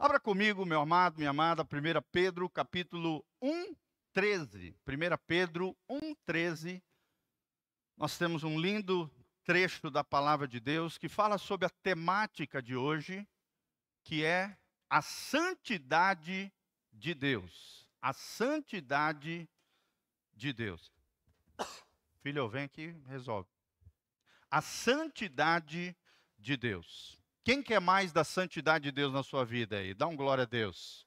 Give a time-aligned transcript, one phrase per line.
[0.00, 1.66] Abra comigo, meu amado, minha amada, 1
[2.12, 3.74] Pedro, capítulo 1,
[4.12, 4.76] 13.
[4.86, 6.80] 1 Pedro 1, 13.
[7.96, 9.10] Nós temos um lindo
[9.42, 13.26] trecho da palavra de Deus que fala sobre a temática de hoje,
[14.04, 14.56] que é
[14.88, 16.52] a santidade
[16.92, 17.90] de Deus.
[18.00, 19.50] A santidade
[20.32, 20.92] de Deus.
[22.22, 23.50] Filho, vem aqui, resolve.
[24.48, 25.96] A santidade
[26.38, 27.20] de Deus.
[27.48, 29.94] Quem quer mais da santidade de Deus na sua vida aí?
[29.94, 31.06] Dá um glória a Deus.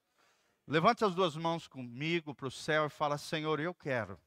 [0.65, 4.19] Levante as duas mãos comigo para o céu e fala: Senhor, eu quero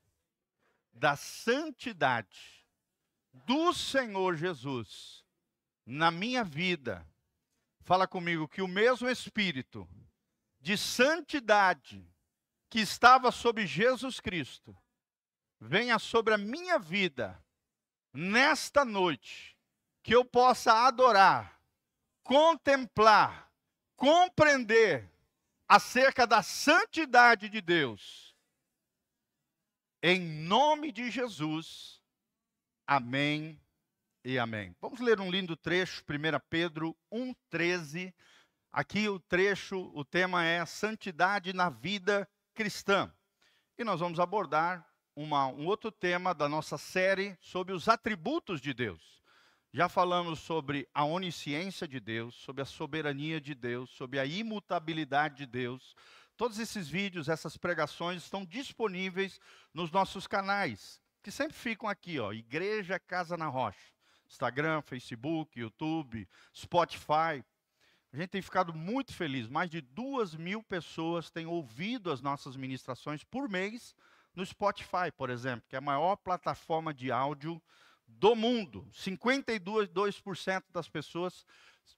[0.93, 2.65] da santidade
[3.33, 5.25] do Senhor Jesus
[5.85, 7.05] na minha vida.
[7.81, 9.85] Fala comigo que o mesmo Espírito
[10.61, 12.09] de santidade
[12.71, 14.73] que estava sobre Jesus Cristo
[15.59, 17.45] venha sobre a minha vida
[18.13, 19.59] nesta noite,
[20.01, 21.54] que eu possa adorar
[22.25, 23.53] contemplar,
[23.95, 25.09] compreender
[25.69, 28.35] acerca da santidade de Deus.
[30.03, 32.03] Em nome de Jesus.
[32.87, 33.61] Amém
[34.25, 34.75] e amém.
[34.81, 38.13] Vamos ler um lindo trecho, 1 Pedro 1,13.
[38.73, 43.13] Aqui o trecho, o tema é Santidade na Vida Cristã.
[43.79, 48.75] E nós vamos abordar uma, um outro tema da nossa série sobre os atributos de
[48.75, 49.24] Deus.
[49.77, 55.39] Já falamos sobre a onisciência de Deus, sobre a soberania de Deus, sobre a imutabilidade
[55.39, 55.97] de Deus.
[56.37, 59.41] Todos esses vídeos, essas pregações estão disponíveis
[59.75, 63.93] nos nossos canais, que sempre ficam aqui, ó, Igreja Casa na Rocha.
[64.29, 67.45] Instagram, Facebook, YouTube, Spotify.
[68.13, 69.49] A gente tem ficado muito feliz.
[69.49, 73.93] Mais de duas mil pessoas têm ouvido as nossas ministrações por mês
[74.37, 77.61] no Spotify, por exemplo, que é a maior plataforma de áudio
[78.19, 78.89] do mundo.
[78.93, 81.45] 52% das pessoas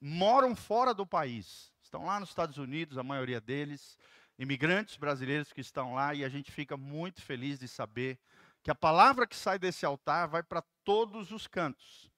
[0.00, 1.72] moram fora do país.
[1.82, 3.96] Estão lá nos Estados Unidos, a maioria deles,
[4.38, 8.18] imigrantes brasileiros que estão lá, e a gente fica muito feliz de saber
[8.62, 12.10] que a palavra que sai desse altar vai para todos os cantos.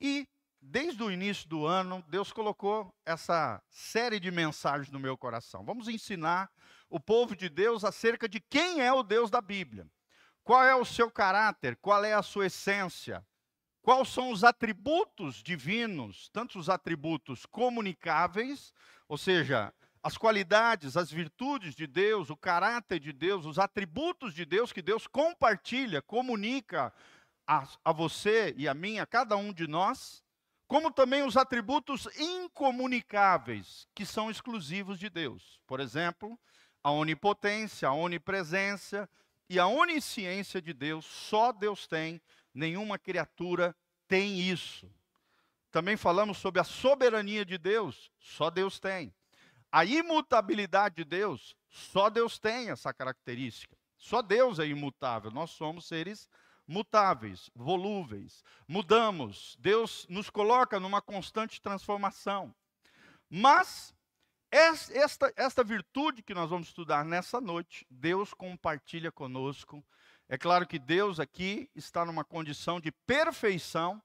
[0.00, 0.28] E
[0.60, 5.64] desde o início do ano, Deus colocou essa série de mensagens no meu coração.
[5.64, 6.50] Vamos ensinar
[6.90, 9.86] o povo de Deus acerca de quem é o Deus da Bíblia.
[10.44, 11.76] Qual é o seu caráter?
[11.76, 13.26] Qual é a sua essência?
[13.88, 18.70] Quais são os atributos divinos, tanto os atributos comunicáveis,
[19.08, 19.72] ou seja,
[20.02, 24.82] as qualidades, as virtudes de Deus, o caráter de Deus, os atributos de Deus que
[24.82, 26.92] Deus compartilha, comunica
[27.46, 30.22] a, a você e a mim, a cada um de nós,
[30.66, 35.58] como também os atributos incomunicáveis, que são exclusivos de Deus.
[35.66, 36.38] Por exemplo,
[36.84, 39.08] a onipotência, a onipresença,
[39.50, 42.20] e a onisciência de Deus, só Deus tem,
[42.58, 43.74] nenhuma criatura
[44.06, 44.90] tem isso.
[45.70, 49.14] Também falamos sobre a soberania de Deus, só Deus tem.
[49.70, 53.76] A imutabilidade de Deus, só Deus tem essa característica.
[53.96, 56.28] Só Deus é imutável, nós somos seres
[56.66, 58.42] mutáveis, volúveis.
[58.66, 62.54] Mudamos, Deus nos coloca numa constante transformação.
[63.30, 63.94] Mas
[64.50, 69.84] esta, esta virtude que nós vamos estudar nessa noite, Deus compartilha conosco.
[70.28, 74.02] É claro que Deus aqui está numa condição de perfeição.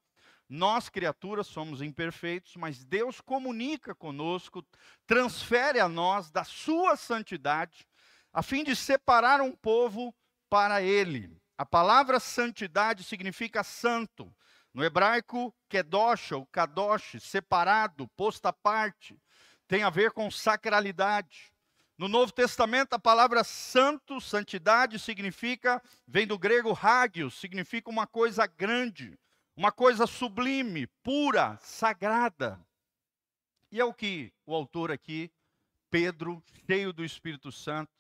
[0.48, 4.66] Nós, criaturas, somos imperfeitos, mas Deus comunica conosco,
[5.06, 7.88] transfere a nós da sua santidade,
[8.32, 10.14] a fim de separar um povo
[10.50, 11.36] para Ele.
[11.58, 14.34] A palavra santidade significa santo.
[14.74, 19.20] No hebraico, kedosh ou kadosh, separado, posto à parte
[19.68, 21.53] tem a ver com sacralidade.
[21.98, 28.48] No Novo Testamento, a palavra santo, santidade, significa, vem do grego hagios, significa uma coisa
[28.48, 29.18] grande,
[29.56, 32.60] uma coisa sublime, pura, sagrada.
[33.72, 35.32] E é o que o autor aqui,
[35.92, 37.92] Pedro, cheio do Espírito Santo,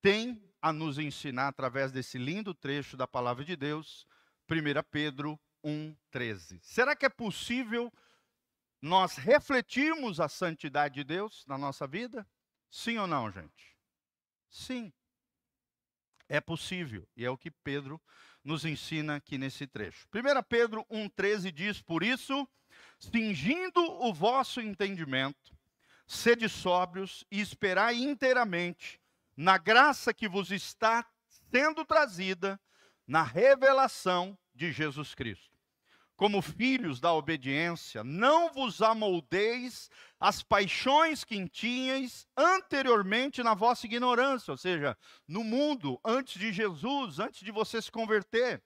[0.00, 4.06] tem a nos ensinar através desse lindo trecho da palavra de Deus,
[4.48, 6.60] 1 Pedro 1,13.
[6.62, 7.92] Será que é possível
[8.80, 12.24] nós refletirmos a santidade de Deus na nossa vida?
[12.70, 13.76] Sim ou não, gente?
[14.48, 14.92] Sim.
[16.28, 18.00] É possível, e é o que Pedro
[18.44, 20.06] nos ensina aqui nesse trecho.
[20.14, 22.46] 1 Pedro 1,13 diz: Por isso,
[22.98, 25.56] cingindo o vosso entendimento,
[26.06, 29.00] sede sóbrios e esperai inteiramente
[29.36, 31.08] na graça que vos está
[31.50, 32.60] sendo trazida
[33.06, 35.57] na revelação de Jesus Cristo
[36.18, 39.88] como filhos da obediência, não vos amoldeis
[40.18, 44.98] as paixões que tinhais anteriormente na vossa ignorância, ou seja,
[45.28, 48.60] no mundo, antes de Jesus, antes de você se converter.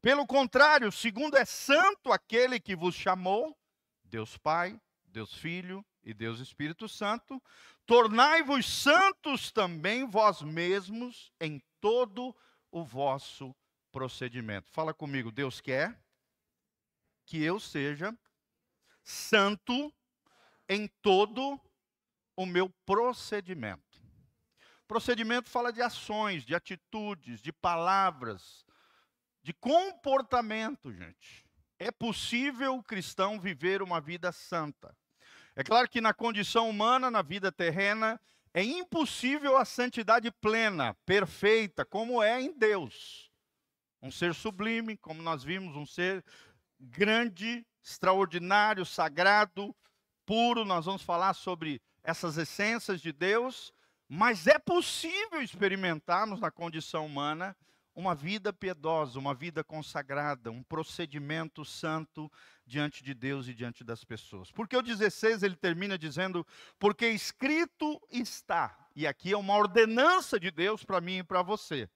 [0.00, 3.58] Pelo contrário, segundo é santo aquele que vos chamou,
[4.04, 7.42] Deus Pai, Deus Filho, e Deus Espírito Santo,
[7.86, 12.34] tornai-vos santos também vós mesmos em todo
[12.70, 13.54] o vosso
[13.90, 14.70] procedimento.
[14.70, 16.00] Fala comigo, Deus quer
[17.32, 18.14] que eu seja
[19.02, 19.90] santo
[20.68, 21.58] em todo
[22.36, 24.02] o meu procedimento.
[24.86, 28.66] Procedimento fala de ações, de atitudes, de palavras,
[29.42, 31.46] de comportamento, gente.
[31.78, 34.94] É possível o cristão viver uma vida santa.
[35.56, 38.20] É claro que na condição humana, na vida terrena,
[38.52, 43.32] é impossível a santidade plena, perfeita, como é em Deus.
[44.02, 46.22] Um ser sublime, como nós vimos, um ser
[46.82, 49.74] grande, extraordinário, sagrado,
[50.26, 50.64] puro.
[50.64, 53.72] Nós vamos falar sobre essas essências de Deus,
[54.08, 57.56] mas é possível experimentarmos na condição humana
[57.94, 62.30] uma vida piedosa, uma vida consagrada, um procedimento santo
[62.66, 64.50] diante de Deus e diante das pessoas.
[64.50, 66.46] Porque o 16 ele termina dizendo:
[66.78, 71.88] Porque escrito está, e aqui é uma ordenança de Deus para mim e para você: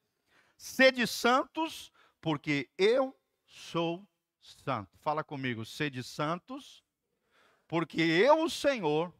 [0.56, 1.91] sede santos,
[2.21, 3.17] porque eu
[3.47, 4.06] sou
[4.46, 4.96] santo.
[4.98, 6.84] Fala comigo, sede santos,
[7.66, 9.12] porque eu, o Senhor,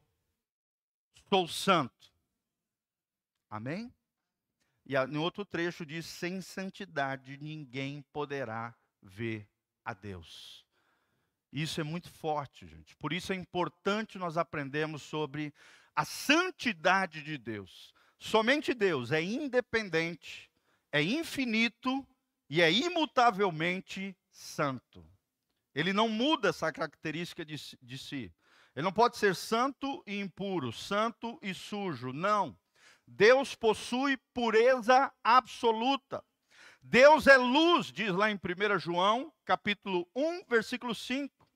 [1.28, 2.12] sou santo.
[3.50, 3.93] Amém?
[4.84, 9.49] E no outro trecho diz: sem santidade ninguém poderá ver
[9.84, 10.64] a Deus.
[11.52, 12.94] Isso é muito forte, gente.
[12.96, 15.52] Por isso é importante nós aprendermos sobre
[15.94, 17.94] a santidade de Deus.
[18.19, 20.50] Somente Deus é independente,
[20.93, 22.06] é infinito
[22.49, 25.05] e é imutavelmente santo.
[25.76, 28.32] Ele não muda essa característica de, de si.
[28.75, 32.14] Ele não pode ser santo e impuro, santo e sujo.
[32.14, 32.56] Não.
[33.06, 36.25] Deus possui pureza absoluta.
[36.81, 41.46] Deus é luz, diz lá em 1 João, capítulo 1, versículo 5.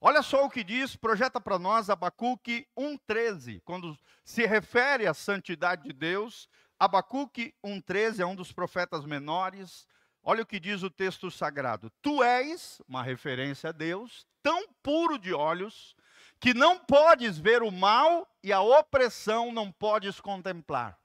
[0.00, 3.60] Olha só o que diz, projeta para nós Abacuque 1,13.
[3.66, 6.48] Quando se refere à santidade de Deus,
[6.78, 9.86] Abacuque 1,13 é um dos profetas menores.
[10.22, 15.18] Olha o que diz o texto sagrado: Tu és, uma referência a Deus, tão puro
[15.18, 15.96] de olhos
[16.40, 20.98] que não podes ver o mal e a opressão não podes contemplar.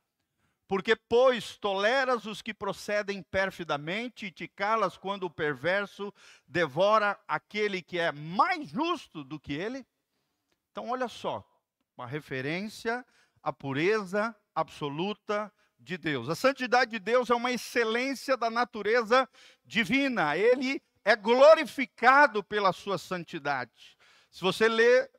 [0.67, 6.13] Porque, pois, toleras os que procedem perfidamente e te calas quando o perverso
[6.47, 9.85] devora aquele que é mais justo do que ele?
[10.71, 11.47] Então, olha só,
[11.97, 13.05] uma referência
[13.41, 15.51] à pureza absoluta
[15.83, 16.29] de Deus.
[16.29, 19.29] A santidade de Deus é uma excelência da natureza
[19.65, 20.37] divina.
[20.37, 23.97] Ele é glorificado pela sua santidade.
[24.31, 25.11] Se você ler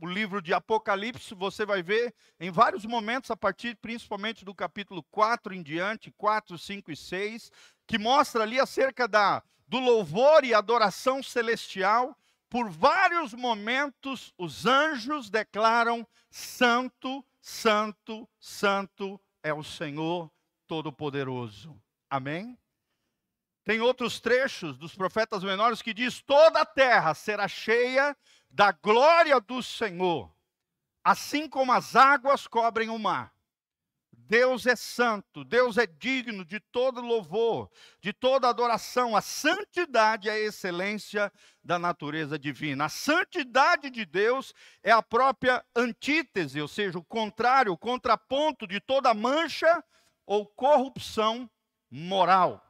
[0.00, 5.02] o livro de Apocalipse, você vai ver em vários momentos, a partir principalmente do capítulo
[5.10, 7.50] 4 em diante, 4, 5 e 6,
[7.86, 12.16] que mostra ali acerca da, do louvor e adoração celestial.
[12.48, 20.28] Por vários momentos, os anjos declaram: Santo, Santo, Santo é o Senhor
[20.66, 21.80] Todo-Poderoso.
[22.10, 22.58] Amém?
[23.62, 28.16] Tem outros trechos dos profetas menores que diz: toda a terra será cheia
[28.50, 30.34] da glória do Senhor,
[31.04, 33.32] assim como as águas cobrem o mar.
[34.28, 37.70] Deus é santo, Deus é digno de todo louvor,
[38.00, 39.14] de toda adoração.
[39.14, 41.32] A santidade é a excelência
[41.62, 42.86] da natureza divina.
[42.86, 44.52] A santidade de Deus
[44.82, 49.82] é a própria antítese, ou seja, o contrário, o contraponto de toda mancha
[50.26, 51.48] ou corrupção
[51.88, 52.60] moral.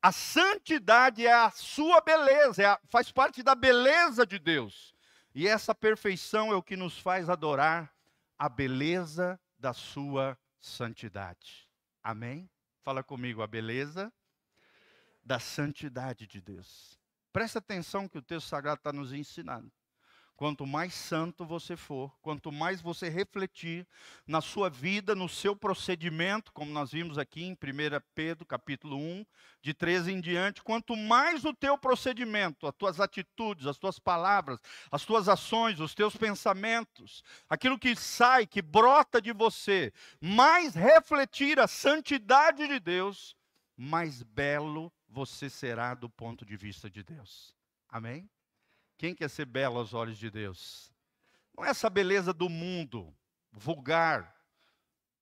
[0.00, 4.94] A santidade é a sua beleza, é a, faz parte da beleza de Deus.
[5.34, 7.92] E essa perfeição é o que nos faz adorar
[8.38, 11.68] a beleza da sua santidade.
[12.02, 12.50] Amém?
[12.82, 14.12] Fala comigo, a beleza
[15.22, 16.98] da santidade de Deus.
[17.32, 19.70] Presta atenção que o texto sagrado está nos ensinando.
[20.36, 23.86] Quanto mais santo você for, quanto mais você refletir
[24.26, 27.56] na sua vida, no seu procedimento, como nós vimos aqui em 1
[28.16, 29.24] Pedro, capítulo 1,
[29.62, 34.58] de 13 em diante, quanto mais o teu procedimento, as tuas atitudes, as tuas palavras,
[34.90, 41.60] as tuas ações, os teus pensamentos, aquilo que sai, que brota de você, mais refletir
[41.60, 43.36] a santidade de Deus,
[43.76, 47.54] mais belo você será do ponto de vista de Deus.
[47.88, 48.28] Amém?
[48.96, 50.92] Quem quer ser belo aos olhos de Deus?
[51.56, 53.14] Não é essa beleza do mundo,
[53.52, 54.34] vulgar,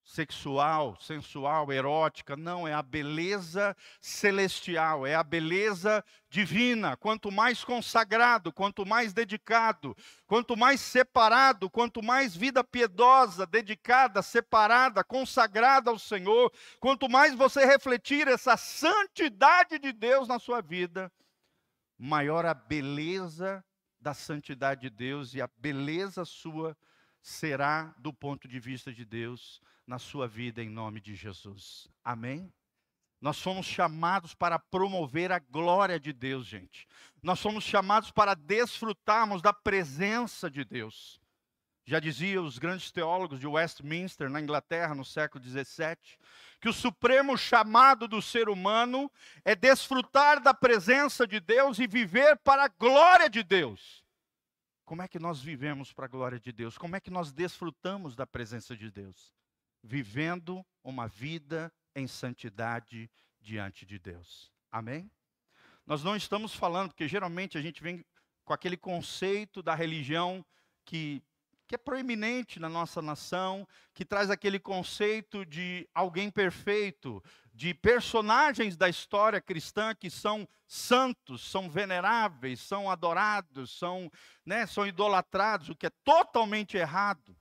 [0.05, 6.97] sexual, sensual, erótica, não, é a beleza celestial, é a beleza divina.
[6.97, 15.05] Quanto mais consagrado, quanto mais dedicado, quanto mais separado, quanto mais vida piedosa, dedicada, separada,
[15.05, 21.13] consagrada ao Senhor, quanto mais você refletir essa santidade de Deus na sua vida,
[22.03, 23.65] maior a beleza
[24.01, 26.77] da santidade de Deus e a beleza sua
[27.23, 31.87] será do ponto de vista de Deus na sua vida, em nome de Jesus.
[32.03, 32.53] Amém?
[33.21, 36.89] Nós somos chamados para promover a glória de Deus, gente.
[37.23, 41.21] Nós somos chamados para desfrutarmos da presença de Deus.
[41.85, 45.97] Já dizia os grandes teólogos de Westminster, na Inglaterra, no século XVII,
[46.63, 49.11] que o supremo chamado do ser humano
[49.45, 54.05] é desfrutar da presença de Deus e viver para a glória de Deus.
[54.85, 56.79] Como é que nós vivemos para a glória de Deus?
[56.79, 59.35] Como é que nós desfrutamos da presença de Deus?
[59.83, 64.53] Vivendo uma vida em santidade diante de Deus.
[64.71, 65.11] Amém?
[65.85, 68.05] Nós não estamos falando, porque geralmente a gente vem
[68.45, 70.47] com aquele conceito da religião
[70.85, 71.21] que,
[71.73, 77.25] que é proeminente na nossa nação, que traz aquele conceito de alguém perfeito,
[77.55, 84.13] de personagens da história cristã que são santos, são veneráveis, são adorados, são,
[84.45, 87.35] né, são idolatrados, o que é totalmente errado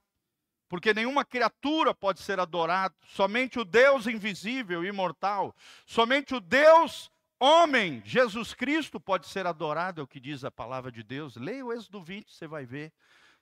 [0.69, 5.53] porque nenhuma criatura pode ser adorada, somente o Deus invisível imortal,
[5.85, 10.89] somente o Deus homem, Jesus Cristo, pode ser adorado, é o que diz a palavra
[10.89, 11.35] de Deus.
[11.35, 12.93] Leia o Êxodo 20, você vai ver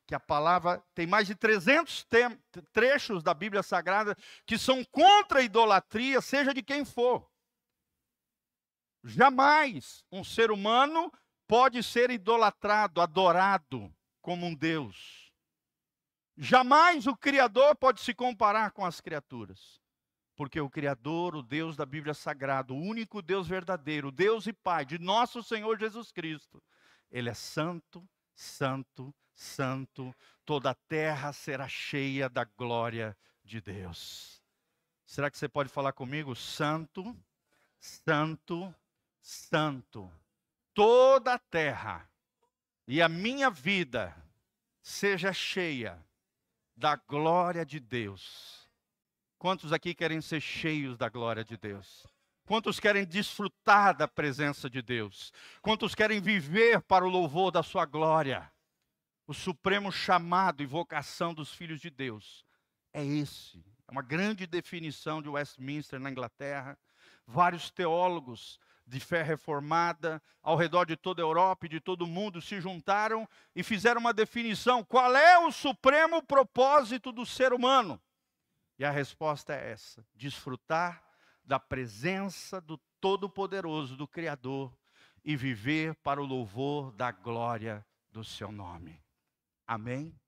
[0.09, 2.07] que a palavra tem mais de 300
[2.73, 7.29] trechos da Bíblia Sagrada que são contra a idolatria, seja de quem for.
[9.03, 11.13] Jamais um ser humano
[11.47, 15.31] pode ser idolatrado, adorado como um Deus.
[16.35, 19.79] Jamais o Criador pode se comparar com as criaturas.
[20.35, 24.85] Porque o Criador, o Deus da Bíblia Sagrada, o único Deus verdadeiro, Deus e Pai
[24.85, 26.63] de nosso Senhor Jesus Cristo,
[27.11, 29.28] Ele é santo, santo, santo.
[30.45, 34.41] Toda a terra será cheia da glória de Deus.
[35.05, 36.35] Será que você pode falar comigo?
[36.35, 37.15] Santo,
[37.79, 38.73] santo,
[39.21, 40.11] santo.
[40.73, 42.09] Toda a terra
[42.87, 44.15] e a minha vida
[44.81, 46.03] seja cheia
[46.75, 48.67] da glória de Deus.
[49.37, 52.05] Quantos aqui querem ser cheios da glória de Deus?
[52.45, 55.31] Quantos querem desfrutar da presença de Deus?
[55.61, 58.51] Quantos querem viver para o louvor da sua glória?
[59.29, 62.43] O supremo chamado e vocação dos filhos de Deus
[62.91, 63.63] é esse.
[63.87, 66.75] É uma grande definição de Westminster, na Inglaterra.
[67.27, 72.07] Vários teólogos de fé reformada ao redor de toda a Europa e de todo o
[72.07, 78.01] mundo se juntaram e fizeram uma definição: qual é o supremo propósito do ser humano?
[78.79, 81.03] E a resposta é essa: desfrutar
[81.43, 84.75] da presença do Todo-Poderoso, do Criador,
[85.23, 88.99] e viver para o louvor da glória do seu nome.
[89.69, 90.19] Amém?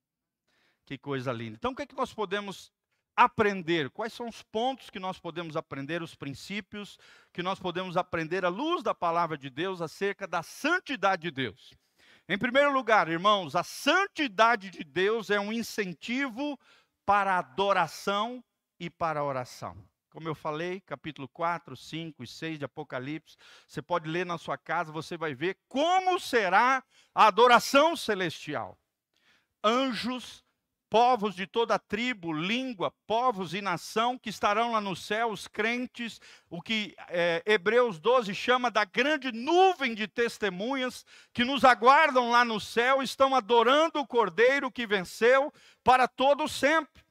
[0.86, 1.56] Que coisa linda.
[1.56, 2.72] Então, o que, é que nós podemos
[3.16, 3.90] aprender?
[3.90, 7.00] Quais são os pontos que nós podemos aprender, os princípios
[7.34, 11.74] que nós podemos aprender à luz da palavra de Deus acerca da santidade de Deus?
[12.30, 16.56] Em primeiro lugar, irmãos, a santidade de Deus é um incentivo
[17.04, 18.44] para a adoração
[18.80, 19.76] e para a oração.
[20.12, 23.36] Como eu falei, capítulo 4, 5 e 6 de Apocalipse,
[23.68, 26.84] você pode ler na sua casa, você vai ver como será
[27.16, 28.78] a adoração celestial.
[29.64, 30.44] Anjos
[30.92, 36.20] povos de toda tribo, língua, povos e nação que estarão lá no céu, os crentes,
[36.50, 42.44] o que é, Hebreus 12 chama da grande nuvem de testemunhas que nos aguardam lá
[42.44, 47.02] no céu, estão adorando o Cordeiro que venceu para todo sempre.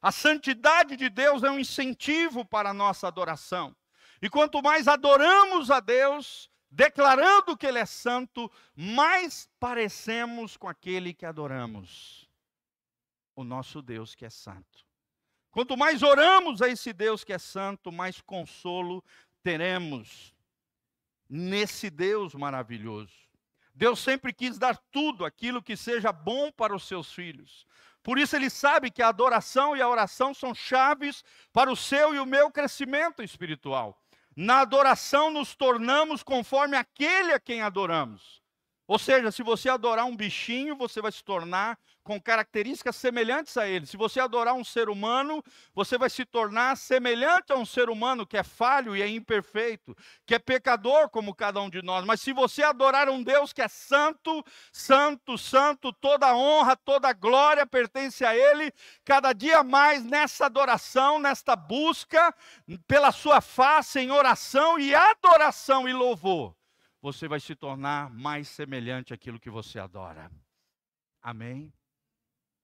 [0.00, 3.74] A santidade de Deus é um incentivo para a nossa adoração.
[4.22, 11.14] E quanto mais adoramos a Deus, declarando que Ele é santo, mais parecemos com aquele
[11.14, 12.28] que adoramos
[13.34, 14.86] o nosso Deus que é santo.
[15.50, 19.02] Quanto mais oramos a esse Deus que é santo, mais consolo
[19.42, 20.34] teremos
[21.28, 23.12] nesse Deus maravilhoso.
[23.74, 27.64] Deus sempre quis dar tudo aquilo que seja bom para os seus filhos.
[28.02, 31.22] Por isso ele sabe que a adoração e a oração são chaves
[31.52, 34.00] para o seu e o meu crescimento espiritual.
[34.40, 38.40] Na adoração nos tornamos conforme aquele a quem adoramos.
[38.86, 41.76] Ou seja, se você adorar um bichinho, você vai se tornar
[42.08, 43.84] com características semelhantes a ele.
[43.84, 48.26] Se você adorar um ser humano, você vai se tornar semelhante a um ser humano
[48.26, 52.06] que é falho e é imperfeito, que é pecador como cada um de nós.
[52.06, 57.66] Mas se você adorar um Deus que é santo, santo, santo, toda honra, toda glória
[57.66, 58.72] pertence a ele,
[59.04, 62.34] cada dia mais nessa adoração, nesta busca
[62.86, 66.56] pela sua face em oração e adoração e louvor
[67.00, 70.28] você vai se tornar mais semelhante àquilo que você adora.
[71.22, 71.72] Amém?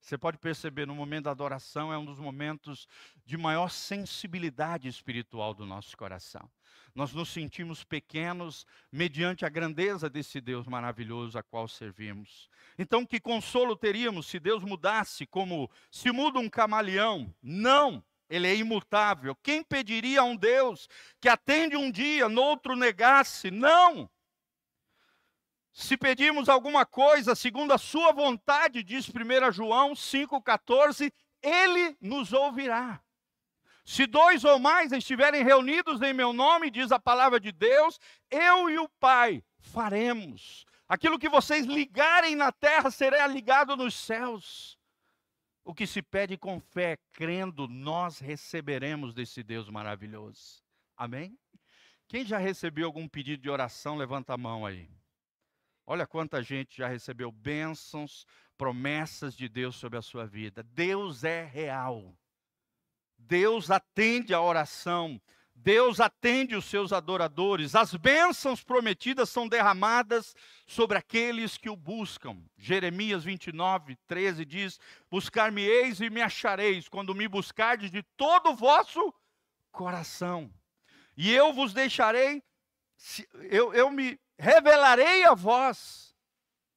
[0.04, 2.86] Você pode perceber, no momento da adoração, é um dos momentos
[3.24, 6.46] de maior sensibilidade espiritual do nosso coração.
[6.94, 12.50] nós nos sentimos pequenos mediante a grandeza desse Deus maravilhoso a qual servimos.
[12.78, 17.34] Então, que consolo teríamos se Deus mudasse como se muda um camaleão?
[17.42, 18.04] Não!
[18.28, 19.34] Ele é imutável.
[19.42, 20.86] Quem pediria a um Deus
[21.18, 23.50] que atende um dia, no outro negasse?
[23.50, 24.10] Não!
[25.74, 31.12] Se pedirmos alguma coisa segundo a sua vontade, diz 1 João 5,14,
[31.42, 33.02] ele nos ouvirá.
[33.84, 37.98] Se dois ou mais estiverem reunidos em meu nome, diz a palavra de Deus,
[38.30, 40.64] eu e o Pai faremos.
[40.88, 44.78] Aquilo que vocês ligarem na terra será ligado nos céus.
[45.64, 50.62] O que se pede com fé, crendo, nós receberemos desse Deus maravilhoso.
[50.96, 51.36] Amém?
[52.06, 54.88] Quem já recebeu algum pedido de oração, levanta a mão aí.
[55.86, 58.26] Olha quanta gente já recebeu bênçãos,
[58.56, 60.62] promessas de Deus sobre a sua vida.
[60.62, 62.16] Deus é real.
[63.18, 65.20] Deus atende a oração,
[65.54, 67.74] Deus atende os seus adoradores.
[67.74, 70.34] As bênçãos prometidas são derramadas
[70.66, 72.42] sobre aqueles que o buscam.
[72.56, 79.14] Jeremias 29, 13 diz: Buscar-me-eis e me achareis, quando me buscardes de todo o vosso
[79.70, 80.52] coração.
[81.16, 82.42] E eu vos deixarei,
[83.50, 86.14] eu, eu me revelarei a vós,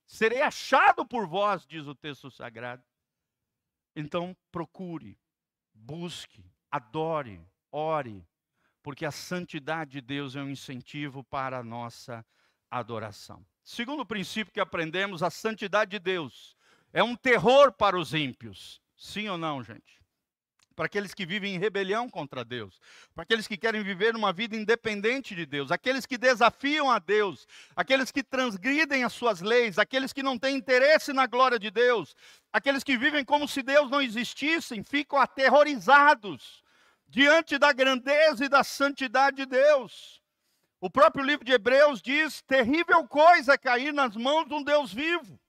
[0.06, 2.82] serei achado por vós, diz o texto sagrado.
[3.94, 5.20] Então procure,
[5.74, 8.26] busque, adore, ore,
[8.82, 12.26] porque a santidade de Deus é um incentivo para a nossa
[12.72, 13.46] adoração.
[13.62, 16.56] Segundo princípio que aprendemos, a santidade de Deus
[16.94, 18.82] é um terror para os ímpios.
[18.96, 20.02] Sim ou não, gente?
[20.78, 22.80] Para aqueles que vivem em rebelião contra Deus,
[23.16, 27.48] para aqueles que querem viver uma vida independente de Deus, aqueles que desafiam a Deus,
[27.76, 32.16] aqueles que transgridem as suas leis, aqueles que não têm interesse na glória de Deus,
[32.54, 36.64] aqueles que vivem como se Deus não existisse, ficam aterrorizados
[37.08, 40.22] diante da grandeza e da santidade de Deus.
[40.80, 44.94] O próprio livro de Hebreus diz: terrível coisa é cair nas mãos de um Deus
[44.94, 45.40] vivo.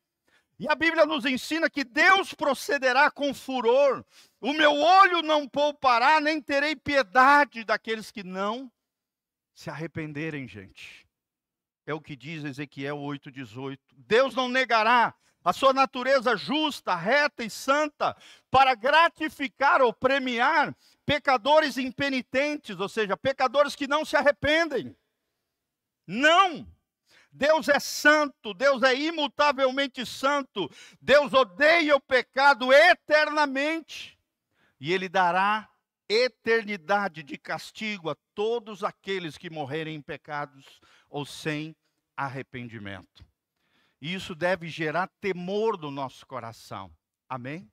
[0.59, 4.05] E a Bíblia nos ensina que Deus procederá com furor.
[4.41, 8.71] O meu olho não poupará, nem terei piedade daqueles que não
[9.55, 11.07] se arrependerem, gente.
[11.87, 13.79] É o que diz Ezequiel 8,18.
[13.97, 18.16] Deus não negará a sua natureza justa, reta e santa
[18.51, 24.94] para gratificar ou premiar pecadores impenitentes, ou seja, pecadores que não se arrependem.
[26.07, 26.66] Não!
[27.38, 30.68] Deus é santo, Deus é imutavelmente santo,
[31.01, 34.18] Deus odeia o pecado eternamente,
[34.81, 35.70] e Ele dará
[36.09, 41.77] eternidade de castigo a todos aqueles que morrerem em pecados ou sem
[42.16, 43.24] arrependimento.
[44.01, 46.90] E isso deve gerar temor no nosso coração.
[47.29, 47.70] Amém?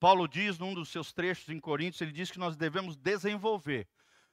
[0.00, 3.86] Paulo diz num dos seus trechos em Coríntios, ele diz que nós devemos desenvolver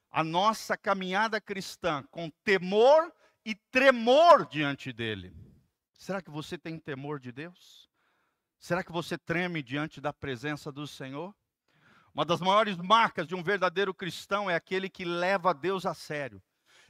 [0.10, 5.31] a nossa caminhada cristã com temor e tremor diante dele.
[5.93, 7.89] Será que você tem temor de Deus?
[8.60, 11.36] Será que você treme diante da presença do Senhor?
[12.13, 16.41] Uma das maiores marcas de um verdadeiro cristão é aquele que leva Deus a sério.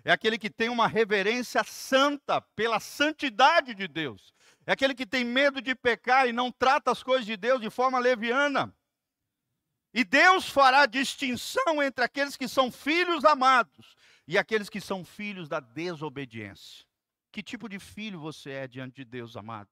[0.04, 4.34] É aquele que tem uma reverência santa pela santidade de Deus.
[4.68, 7.70] É aquele que tem medo de pecar e não trata as coisas de Deus de
[7.70, 8.74] forma leviana.
[9.98, 13.96] E Deus fará distinção entre aqueles que são filhos amados
[14.28, 16.86] e aqueles que são filhos da desobediência.
[17.32, 19.70] Que tipo de filho você é diante de Deus, amado?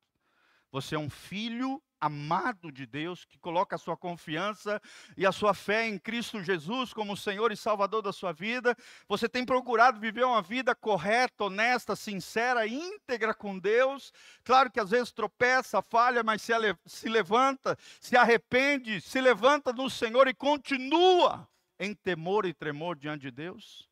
[0.72, 4.82] Você é um filho amado de Deus, que coloca a sua confiança
[5.16, 8.76] e a sua fé em Cristo Jesus como Senhor e Salvador da sua vida.
[9.08, 14.12] Você tem procurado viver uma vida correta, honesta, sincera, íntegra com Deus.
[14.44, 16.46] Claro que às vezes tropeça, falha, mas
[16.86, 21.48] se levanta, se arrepende, se levanta no Senhor e continua
[21.80, 23.90] em temor e tremor diante de Deus.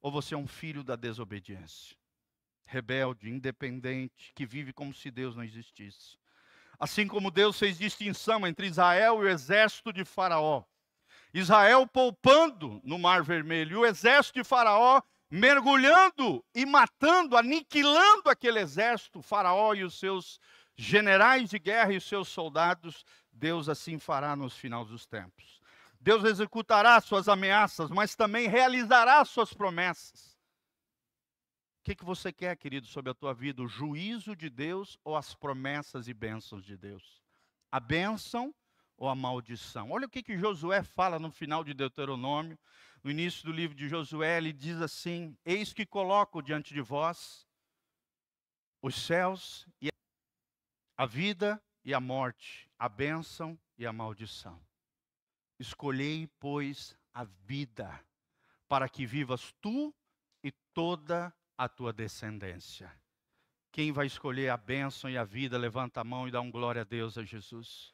[0.00, 1.94] Ou você é um filho da desobediência,
[2.64, 6.16] rebelde, independente, que vive como se Deus não existisse.
[6.78, 10.64] Assim como Deus fez distinção entre Israel e o exército de Faraó.
[11.32, 18.60] Israel poupando no Mar Vermelho, e o exército de Faraó mergulhando e matando, aniquilando aquele
[18.60, 20.38] exército, Faraó e os seus
[20.76, 23.04] generais de guerra e os seus soldados.
[23.32, 25.60] Deus assim fará nos finais dos tempos.
[26.00, 30.33] Deus executará suas ameaças, mas também realizará suas promessas.
[31.84, 33.62] O que, que você quer, querido, sobre a tua vida?
[33.62, 37.22] O juízo de Deus ou as promessas e bênçãos de Deus?
[37.70, 38.54] A bênção
[38.96, 39.90] ou a maldição?
[39.90, 42.58] Olha o que, que Josué fala no final de Deuteronômio,
[43.02, 47.46] no início do livro de Josué, ele diz assim: Eis que coloco diante de vós
[48.80, 49.90] os céus e
[50.96, 54.58] a vida e a morte, a bênção e a maldição.
[55.58, 58.02] Escolhei, pois, a vida,
[58.66, 59.94] para que vivas tu
[60.42, 62.92] e toda a tua descendência.
[63.70, 66.82] Quem vai escolher a bênção e a vida, levanta a mão e dá um glória
[66.82, 67.92] a Deus a Jesus.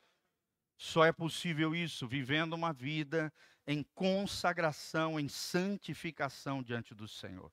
[0.76, 3.32] Só é possível isso vivendo uma vida
[3.66, 7.52] em consagração, em santificação diante do Senhor.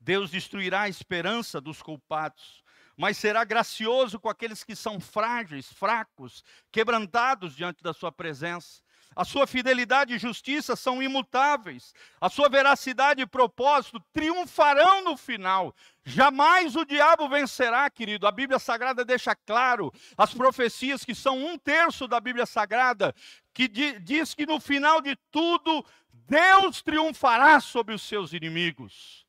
[0.00, 2.62] Deus destruirá a esperança dos culpados,
[2.96, 8.82] mas será gracioso com aqueles que são frágeis, fracos, quebrantados diante da sua presença.
[9.16, 11.92] A sua fidelidade e justiça são imutáveis.
[12.20, 15.74] A sua veracidade e propósito triunfarão no final.
[16.04, 18.26] Jamais o diabo vencerá, querido.
[18.26, 23.14] A Bíblia Sagrada deixa claro as profecias que são um terço da Bíblia Sagrada,
[23.52, 29.26] que diz que no final de tudo Deus triunfará sobre os seus inimigos.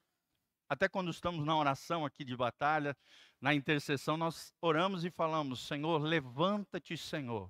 [0.70, 2.96] Até quando estamos na oração aqui de batalha,
[3.42, 7.50] na intercessão, nós oramos e falamos: Senhor, levanta-te, Senhor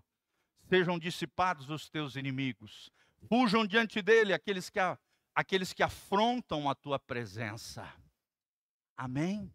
[0.69, 2.91] sejam dissipados os teus inimigos.
[3.27, 4.79] Fujam diante dele aqueles que,
[5.34, 7.91] aqueles que afrontam a tua presença.
[8.95, 9.53] Amém?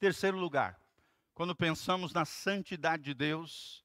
[0.00, 0.80] Terceiro lugar,
[1.34, 3.84] quando pensamos na santidade de Deus,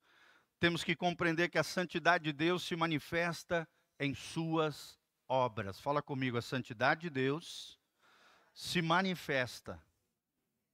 [0.60, 3.68] temos que compreender que a santidade de Deus se manifesta
[4.00, 5.80] em suas obras.
[5.80, 7.80] Fala comigo, a santidade de Deus
[8.54, 9.82] se manifesta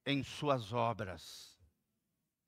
[0.05, 1.58] em suas obras.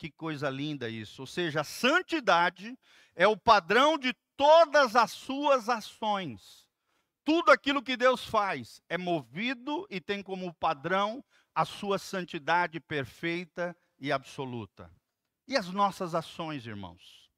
[0.02, 1.22] Que coisa linda isso.
[1.22, 2.76] Ou seja, a santidade
[3.16, 6.68] é o padrão de todas as suas ações.
[7.24, 13.78] Tudo aquilo que Deus faz é movido e tem como padrão a sua santidade perfeita
[14.00, 14.92] e absoluta.
[15.48, 17.30] E as nossas ações, irmãos?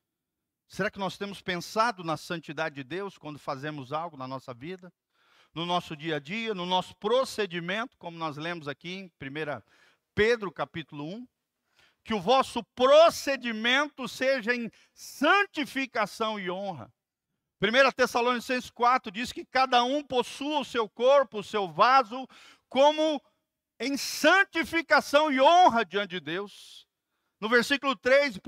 [0.65, 4.89] Será que nós temos pensado na santidade de Deus quando fazemos algo na nossa vida?
[5.53, 9.61] No nosso dia a dia, no nosso procedimento, como nós lemos aqui em 1
[10.15, 11.27] Pedro capítulo 1?
[12.03, 16.91] Que o vosso procedimento seja em santificação e honra.
[17.61, 22.27] 1 Tessalonicenses 4 diz que cada um possua o seu corpo, o seu vaso,
[22.67, 23.21] como
[23.79, 26.85] em santificação e honra diante de Deus.
[27.39, 28.39] No versículo 3, 1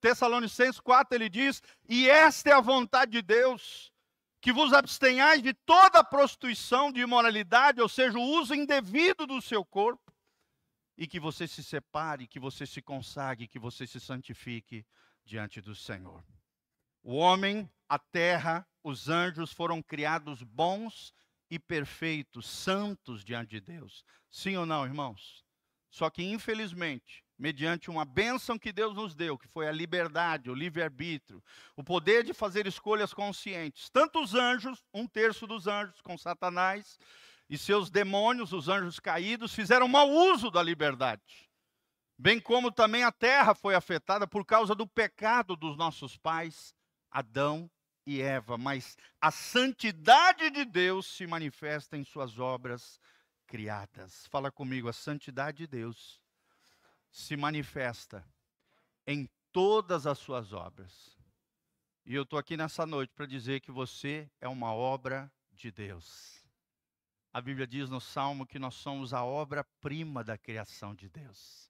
[0.00, 3.92] Tessalonicenses 4, ele diz: E esta é a vontade de Deus,
[4.40, 9.64] que vos abstenhais de toda prostituição, de imoralidade, ou seja, o uso indevido do seu
[9.64, 10.03] corpo
[10.96, 14.86] e que você se separe, que você se consagre, que você se santifique
[15.24, 16.24] diante do Senhor.
[17.02, 21.12] O homem, a terra, os anjos foram criados bons
[21.50, 24.04] e perfeitos, santos diante de Deus.
[24.30, 25.44] Sim ou não, irmãos?
[25.90, 30.54] Só que, infelizmente, mediante uma bênção que Deus nos deu, que foi a liberdade, o
[30.54, 31.42] livre-arbítrio,
[31.76, 36.98] o poder de fazer escolhas conscientes, tanto os anjos, um terço dos anjos com Satanás,
[37.54, 41.48] e seus demônios, os anjos caídos, fizeram mau uso da liberdade.
[42.18, 46.74] Bem como também a terra foi afetada por causa do pecado dos nossos pais,
[47.08, 47.70] Adão
[48.04, 48.58] e Eva.
[48.58, 53.00] Mas a santidade de Deus se manifesta em suas obras
[53.46, 54.26] criadas.
[54.26, 56.20] Fala comigo, a santidade de Deus
[57.12, 58.26] se manifesta
[59.06, 61.16] em todas as suas obras.
[62.04, 66.43] E eu estou aqui nessa noite para dizer que você é uma obra de Deus.
[67.34, 71.68] A Bíblia diz no Salmo que nós somos a obra-prima da criação de Deus.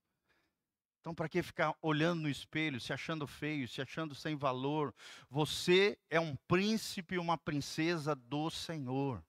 [1.00, 4.94] Então, para que ficar olhando no espelho, se achando feio, se achando sem valor?
[5.30, 9.24] Você é um príncipe e uma princesa do Senhor.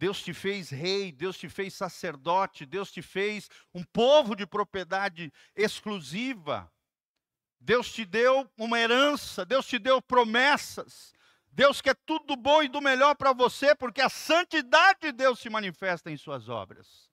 [0.00, 5.32] Deus te fez rei, Deus te fez sacerdote, Deus te fez um povo de propriedade
[5.54, 6.68] exclusiva.
[7.60, 11.14] Deus te deu uma herança, Deus te deu promessas.
[11.52, 15.40] Deus quer tudo do bom e do melhor para você, porque a santidade de Deus
[15.40, 17.10] se manifesta em suas obras.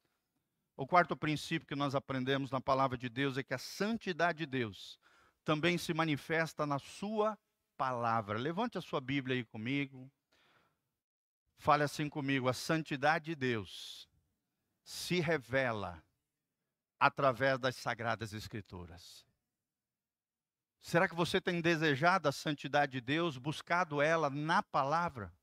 [0.76, 4.46] O quarto princípio que nós aprendemos na palavra de Deus é que a santidade de
[4.46, 5.00] Deus
[5.44, 7.38] também se manifesta na sua
[7.76, 8.38] palavra.
[8.38, 10.12] Levante a sua Bíblia aí comigo.
[11.58, 14.08] Fale assim comigo: a santidade de Deus
[14.84, 16.04] se revela
[17.00, 19.27] através das sagradas Escrituras.
[20.88, 25.34] Será que você tem desejado a santidade de Deus, buscado ela na palavra?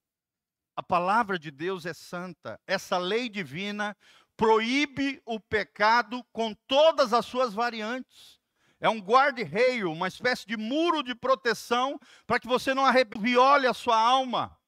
[0.75, 2.59] A palavra de Deus é santa.
[2.67, 3.95] Essa lei divina
[4.39, 8.41] proíbe o pecado com todas as suas variantes.
[8.81, 13.75] É um guarda-reio, uma espécie de muro de proteção para que você não arrebiole a
[13.75, 14.59] sua alma.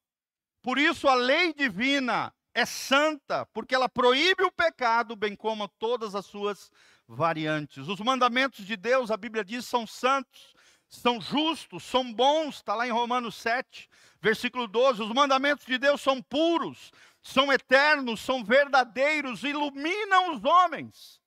[0.60, 6.14] Por isso a lei divina é santa, porque ela proíbe o pecado, bem como todas
[6.14, 6.70] as suas
[7.08, 7.88] variantes.
[7.88, 10.54] Os mandamentos de Deus, a Bíblia diz, são santos
[10.88, 13.88] são justos, são bons, está lá em Romanos 7,
[14.20, 15.02] versículo 12.
[15.02, 21.20] Os mandamentos de Deus são puros, são eternos, são verdadeiros, iluminam os homens.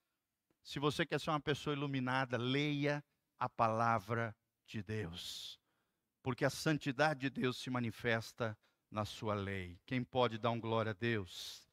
[0.63, 3.03] Se você quer ser uma pessoa iluminada, leia
[3.37, 5.59] a palavra de Deus,
[6.21, 8.57] porque a santidade de Deus se manifesta
[8.91, 9.79] na sua lei.
[9.85, 11.67] Quem pode dar um glória a Deus?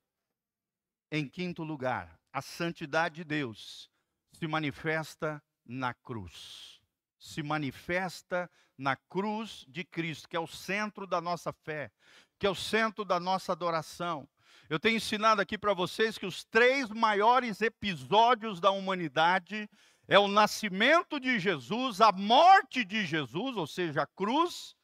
[1.11, 3.91] Em quinto lugar, a santidade de Deus
[4.33, 6.76] se manifesta na cruz.
[7.19, 11.91] Se manifesta na cruz de Cristo, que é o centro da nossa fé,
[12.39, 14.29] que é o centro da nossa adoração.
[14.69, 19.69] Eu tenho ensinado aqui para vocês que os três maiores episódios da humanidade
[20.09, 24.77] é o nascimento de Jesus, a morte de Jesus, ou seja, a cruz,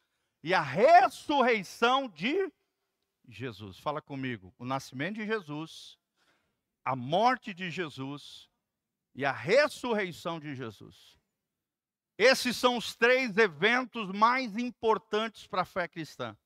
[0.43, 2.51] e a ressurreição de
[3.27, 3.79] Jesus.
[3.79, 4.53] Fala comigo.
[4.59, 5.97] O nascimento de Jesus,
[6.83, 8.49] a morte de Jesus
[9.15, 11.17] e a ressurreição de Jesus.
[12.17, 16.37] Esses são os três eventos mais importantes para a fé cristã.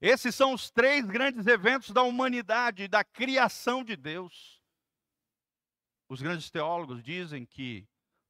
[0.00, 4.60] Esses são os três grandes eventos da humanidade, da criação de Deus.
[6.08, 7.88] Os grandes teólogos dizem que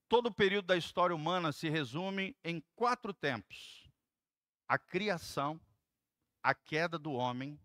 [0.09, 3.89] todo o período da história humana se resume em quatro tempos:
[4.69, 5.61] a criação,
[6.43, 7.59] a queda do homem,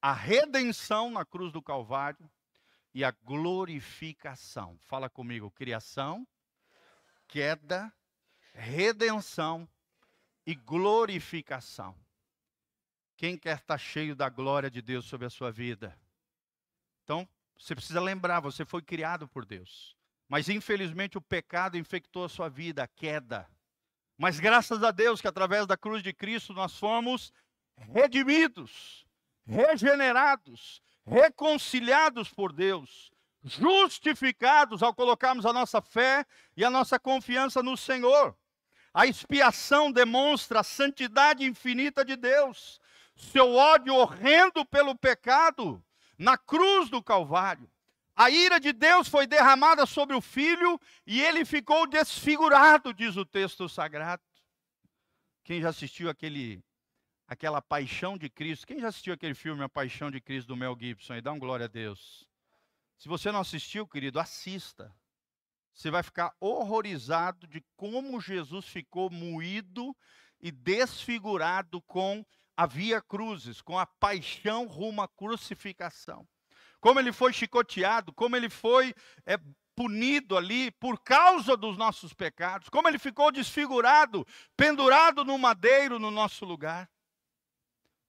[0.00, 2.30] a redenção na cruz do Calvário
[2.94, 4.78] e a glorificação.
[4.82, 6.26] Fala comigo: criação,
[7.26, 7.92] queda,
[8.60, 9.68] redenção
[10.46, 11.96] e glorificação.
[13.16, 15.98] Quem quer estar cheio da glória de Deus sobre a sua vida?
[17.02, 19.96] Então, você precisa lembrar, você foi criado por Deus.
[20.28, 23.48] Mas infelizmente o pecado infectou a sua vida, a queda.
[24.16, 27.32] Mas graças a Deus que através da cruz de Cristo nós fomos
[27.76, 29.06] redimidos,
[29.44, 33.10] regenerados, reconciliados por Deus,
[33.42, 36.24] justificados ao colocarmos a nossa fé
[36.56, 38.36] e a nossa confiança no Senhor.
[38.92, 42.80] A expiação demonstra a santidade infinita de Deus,
[43.14, 45.82] seu ódio horrendo pelo pecado
[46.18, 47.70] na cruz do Calvário.
[48.16, 53.24] A ira de Deus foi derramada sobre o filho e ele ficou desfigurado, diz o
[53.24, 54.22] texto sagrado.
[55.44, 56.62] Quem já assistiu aquele
[57.30, 58.66] aquela Paixão de Cristo.
[58.66, 61.14] Quem já assistiu aquele filme A Paixão de Cristo do Mel Gibson?
[61.14, 62.28] E dá um glória a Deus.
[62.98, 64.92] Se você não assistiu, querido, assista.
[65.74, 69.96] Você vai ficar horrorizado de como Jesus ficou moído
[70.40, 72.24] e desfigurado com
[72.56, 76.26] a via cruzes, com a paixão rumo à crucificação.
[76.80, 79.38] Como ele foi chicoteado, como ele foi é,
[79.74, 86.10] punido ali por causa dos nossos pecados, como ele ficou desfigurado, pendurado no madeiro no
[86.10, 86.90] nosso lugar.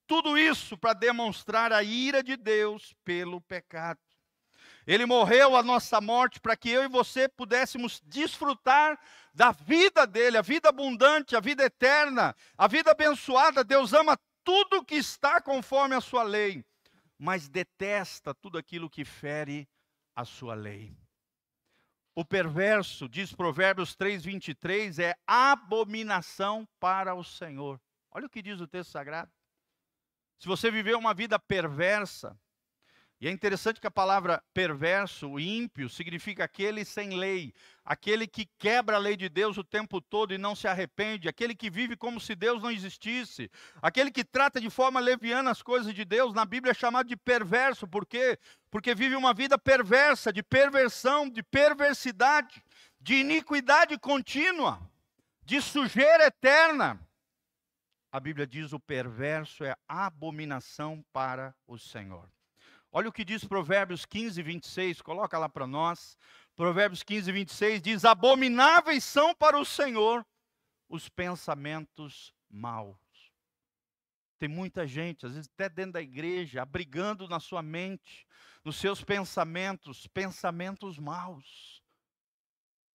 [0.06, 4.02] Tudo isso para demonstrar a ira de Deus pelo pecado.
[4.86, 9.00] Ele morreu a nossa morte para que eu e você pudéssemos desfrutar
[9.34, 13.64] da vida dele, a vida abundante, a vida eterna, a vida abençoada.
[13.64, 16.66] Deus ama tudo que está conforme a sua lei,
[17.18, 19.68] mas detesta tudo aquilo que fere
[20.16, 20.96] a sua lei.
[22.14, 27.80] O perverso, diz Provérbios 3:23, é abominação para o Senhor.
[28.12, 29.32] Olha o que diz o texto sagrado.
[30.38, 32.38] Se você viveu uma vida perversa,
[33.22, 37.54] e é interessante que a palavra perverso, ímpio, significa aquele sem lei,
[37.86, 41.54] aquele que quebra a lei de Deus o tempo todo e não se arrepende, aquele
[41.54, 45.94] que vive como se Deus não existisse, aquele que trata de forma leviana as coisas
[45.94, 48.40] de Deus, na Bíblia é chamado de perverso, por quê?
[48.72, 52.64] Porque vive uma vida perversa, de perversão, de perversidade,
[53.00, 54.82] de iniquidade contínua,
[55.46, 57.00] de sujeira eterna
[58.12, 62.30] a Bíblia diz: o perverso é abominação para o Senhor.
[62.92, 66.18] Olha o que diz Provérbios 15, 26, coloca lá para nós.
[66.56, 70.26] Provérbios 15, 26 diz: Abomináveis são para o Senhor
[70.90, 72.98] os pensamentos maus.
[74.38, 78.28] Tem muita gente, às vezes até dentro da igreja, abrigando na sua mente,
[78.66, 81.81] nos seus pensamentos, pensamentos maus.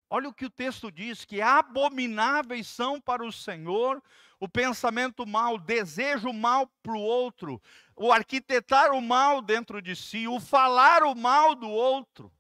[0.08, 4.02] Olha o que o texto diz: que abomináveis são para o Senhor
[4.38, 7.60] o pensamento mal, o desejo mal para o outro,
[7.96, 12.32] o arquitetar o mal dentro de si, o falar o mal do outro.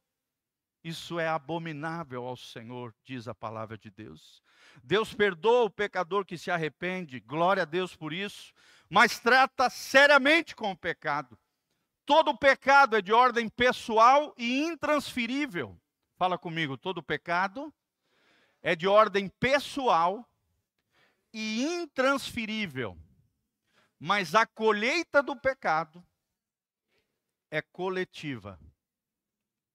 [0.84, 4.40] Isso é abominável ao Senhor, diz a palavra de Deus.
[4.84, 8.52] Deus perdoa o pecador que se arrepende, glória a Deus por isso,
[8.88, 11.36] mas trata seriamente com o pecado.
[12.04, 15.76] Todo pecado é de ordem pessoal e intransferível.
[16.16, 17.72] Fala comigo, todo pecado
[18.62, 20.26] é de ordem pessoal
[21.32, 22.98] e intransferível.
[23.98, 26.02] Mas a colheita do pecado
[27.50, 28.58] é coletiva.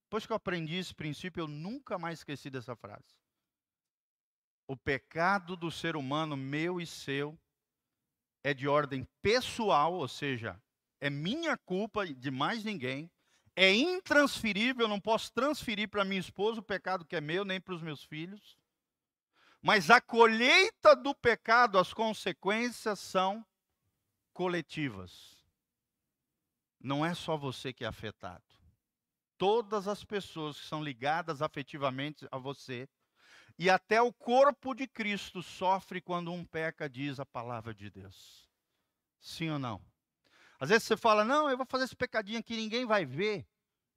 [0.04, 3.21] Depois que eu aprendi esse princípio, eu nunca mais esqueci dessa frase.
[4.67, 7.39] O pecado do ser humano, meu e seu,
[8.43, 10.62] é de ordem pessoal, ou seja,
[10.99, 13.12] é minha culpa de mais ninguém,
[13.55, 17.59] é intransferível, eu não posso transferir para minha esposa o pecado que é meu, nem
[17.59, 18.57] para os meus filhos.
[19.61, 23.45] Mas a colheita do pecado, as consequências são
[24.33, 25.37] coletivas.
[26.79, 28.43] Não é só você que é afetado.
[29.41, 32.87] todas as pessoas que são ligadas afetivamente a você,
[33.57, 38.47] e até o corpo de Cristo sofre quando um peca, diz a palavra de Deus.
[39.19, 39.81] Sim ou não?
[40.62, 43.45] Às vezes você fala, não, eu vou fazer esse pecadinho aqui, ninguém vai ver.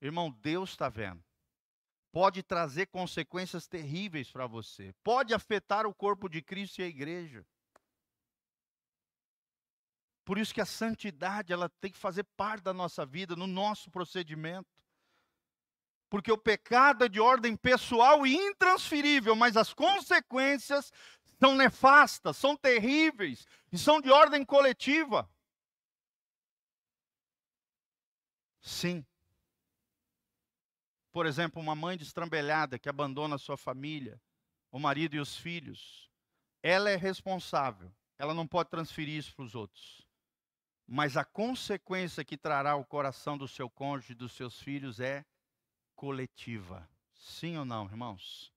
[0.00, 1.22] Irmão, Deus está vendo.
[2.10, 4.92] Pode trazer consequências terríveis para você.
[5.04, 7.46] Pode afetar o corpo de Cristo e a igreja.
[10.24, 13.90] Por isso que a santidade, ela tem que fazer parte da nossa vida, no nosso
[13.90, 14.74] procedimento
[16.14, 20.92] porque o pecado é de ordem pessoal e intransferível, mas as consequências
[21.40, 25.28] são nefastas, são terríveis e são de ordem coletiva.
[28.64, 29.04] Sim.
[31.12, 34.20] Por exemplo, uma mãe destrambelhada que abandona sua família,
[34.72, 36.10] o marido e os filhos,
[36.62, 40.08] ela é responsável, ela não pode transferir isso para os outros.
[40.86, 45.26] Mas a consequência que trará o coração do seu cônjuge e dos seus filhos é
[45.94, 46.88] coletiva.
[47.12, 48.50] Sim ou não, irmãos?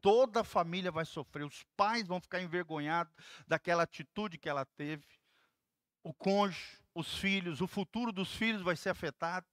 [0.00, 3.14] Toda a família vai sofrer, os pais vão ficar envergonhados
[3.46, 5.06] daquela atitude que ela teve,
[6.02, 9.46] o cônjuge, os filhos, o futuro dos filhos vai ser afetado.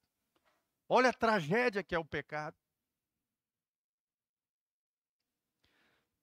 [0.90, 2.56] Olha a tragédia que é o pecado.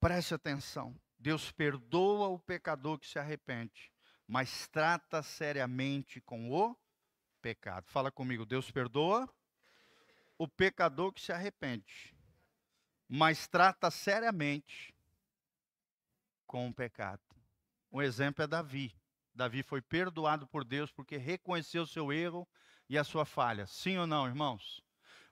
[0.00, 0.94] Preste atenção.
[1.18, 3.90] Deus perdoa o pecador que se arrepende,
[4.26, 6.76] mas trata seriamente com o
[7.40, 7.86] pecado.
[7.88, 9.26] Fala comigo, Deus perdoa
[10.36, 12.14] o pecador que se arrepende,
[13.08, 14.94] mas trata seriamente
[16.46, 17.22] com o pecado.
[17.90, 18.94] Um exemplo é Davi.
[19.34, 22.48] Davi foi perdoado por Deus porque reconheceu seu erro
[22.88, 23.66] e a sua falha.
[23.66, 24.82] Sim ou não, irmãos?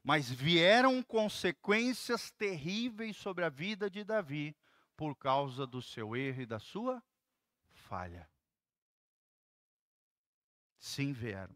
[0.03, 4.57] Mas vieram consequências terríveis sobre a vida de Davi
[4.97, 7.03] por causa do seu erro e da sua
[7.71, 8.29] falha.
[10.79, 11.55] Sim, vieram.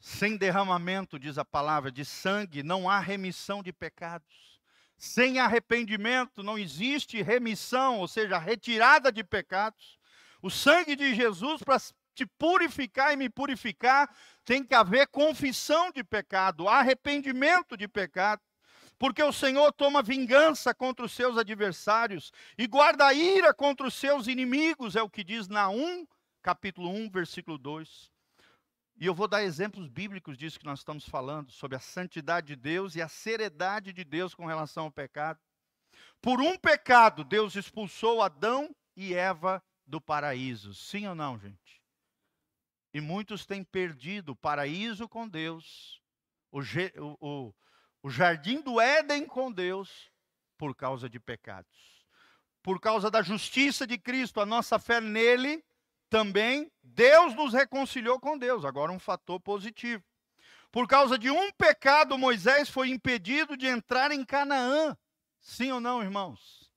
[0.00, 4.51] Sem derramamento, diz a palavra, de sangue, não há remissão de pecados.
[5.04, 9.98] Sem arrependimento não existe remissão, ou seja, retirada de pecados.
[10.40, 11.76] O sangue de Jesus, para
[12.14, 14.08] te purificar e me purificar,
[14.44, 18.40] tem que haver confissão de pecado, arrependimento de pecado.
[18.96, 24.28] Porque o Senhor toma vingança contra os seus adversários e guarda ira contra os seus
[24.28, 26.06] inimigos, é o que diz Naum,
[26.40, 28.11] capítulo 1, versículo 2.
[29.02, 32.54] E eu vou dar exemplos bíblicos disso que nós estamos falando, sobre a santidade de
[32.54, 35.40] Deus e a seriedade de Deus com relação ao pecado.
[36.20, 40.72] Por um pecado, Deus expulsou Adão e Eva do paraíso.
[40.72, 41.82] Sim ou não, gente?
[42.94, 46.00] E muitos têm perdido o paraíso com Deus,
[46.52, 46.60] o,
[47.20, 47.54] o,
[48.04, 50.12] o jardim do Éden com Deus,
[50.56, 52.06] por causa de pecados.
[52.62, 55.64] Por causa da justiça de Cristo, a nossa fé nele
[56.12, 60.04] também Deus nos reconciliou com Deus, agora um fator positivo.
[60.70, 64.94] Por causa de um pecado, Moisés foi impedido de entrar em Canaã.
[65.40, 66.70] Sim ou não, irmãos?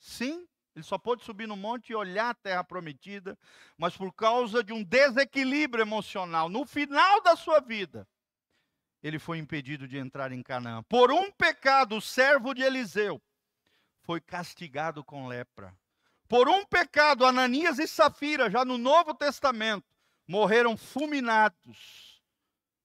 [0.00, 3.38] Sim, ele só pôde subir no monte e olhar a terra prometida,
[3.78, 8.08] mas por causa de um desequilíbrio emocional, no final da sua vida,
[9.00, 10.82] ele foi impedido de entrar em Canaã.
[10.82, 13.22] Por um pecado, o servo de Eliseu
[14.02, 15.78] foi castigado com lepra.
[16.30, 19.92] Por um pecado, Ananias e Safira, já no Novo Testamento,
[20.28, 22.22] morreram fulminados,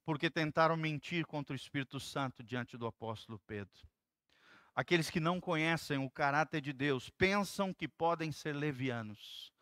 [0.04, 3.88] porque tentaram mentir contra o Espírito Santo diante do apóstolo Pedro.
[4.74, 9.54] Aqueles que não conhecem o caráter de Deus pensam que podem ser levianos.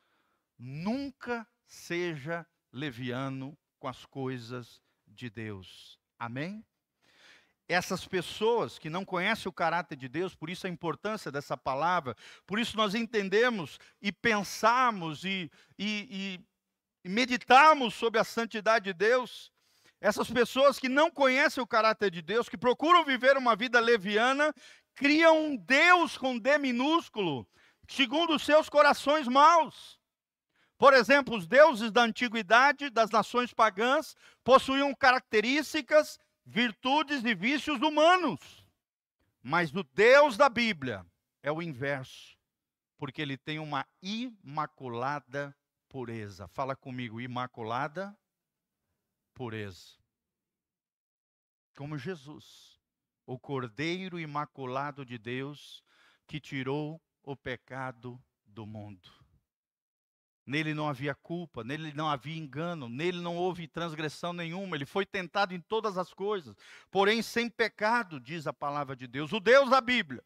[0.58, 6.00] Nunca seja leviano com as coisas de Deus.
[6.18, 6.66] Amém?
[7.68, 12.16] Essas pessoas que não conhecem o caráter de Deus, por isso a importância dessa palavra,
[12.46, 15.50] por isso nós entendemos e pensamos e,
[15.80, 16.40] e,
[17.04, 19.52] e meditamos sobre a santidade de Deus.
[20.02, 24.54] Essas pessoas que não conhecem o caráter de Deus, que procuram viver uma vida leviana,
[24.96, 27.48] criam um Deus com D minúsculo,
[27.88, 29.98] segundo os seus corações maus.
[30.78, 38.40] Por exemplo, os deuses da antiguidade, das nações pagãs, possuíam características virtudes e vícios humanos.
[39.42, 41.06] Mas o Deus da Bíblia
[41.42, 42.38] é o inverso,
[42.98, 45.56] porque ele tem uma imaculada
[45.90, 46.48] pureza.
[46.48, 48.18] Fala comigo, imaculada
[49.34, 49.98] pureza.
[51.76, 52.80] Como Jesus,
[53.26, 55.84] o Cordeiro imaculado de Deus,
[56.28, 59.23] que tirou o pecado do mundo.
[60.46, 64.76] Nele não havia culpa, nele não havia engano, nele não houve transgressão nenhuma.
[64.76, 66.56] Ele foi tentado em todas as coisas,
[66.92, 69.32] porém sem pecado, diz a palavra de Deus.
[69.32, 70.24] O Deus da Bíblia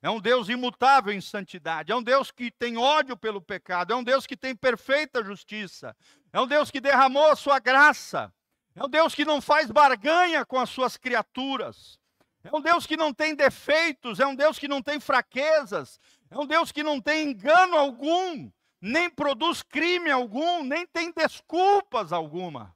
[0.00, 3.96] é um Deus imutável em santidade, é um Deus que tem ódio pelo pecado, é
[3.96, 5.96] um Deus que tem perfeita justiça,
[6.32, 8.32] é um Deus que derramou a sua graça,
[8.76, 11.98] É um Deus que não faz barganha com as suas criaturas.
[12.44, 15.98] É um Deus que não tem defeitos, é um Deus que não tem fraquezas,
[16.30, 18.50] é um Deus que não tem engano algum,
[18.86, 22.74] nem produz crime algum, nem tem desculpas alguma.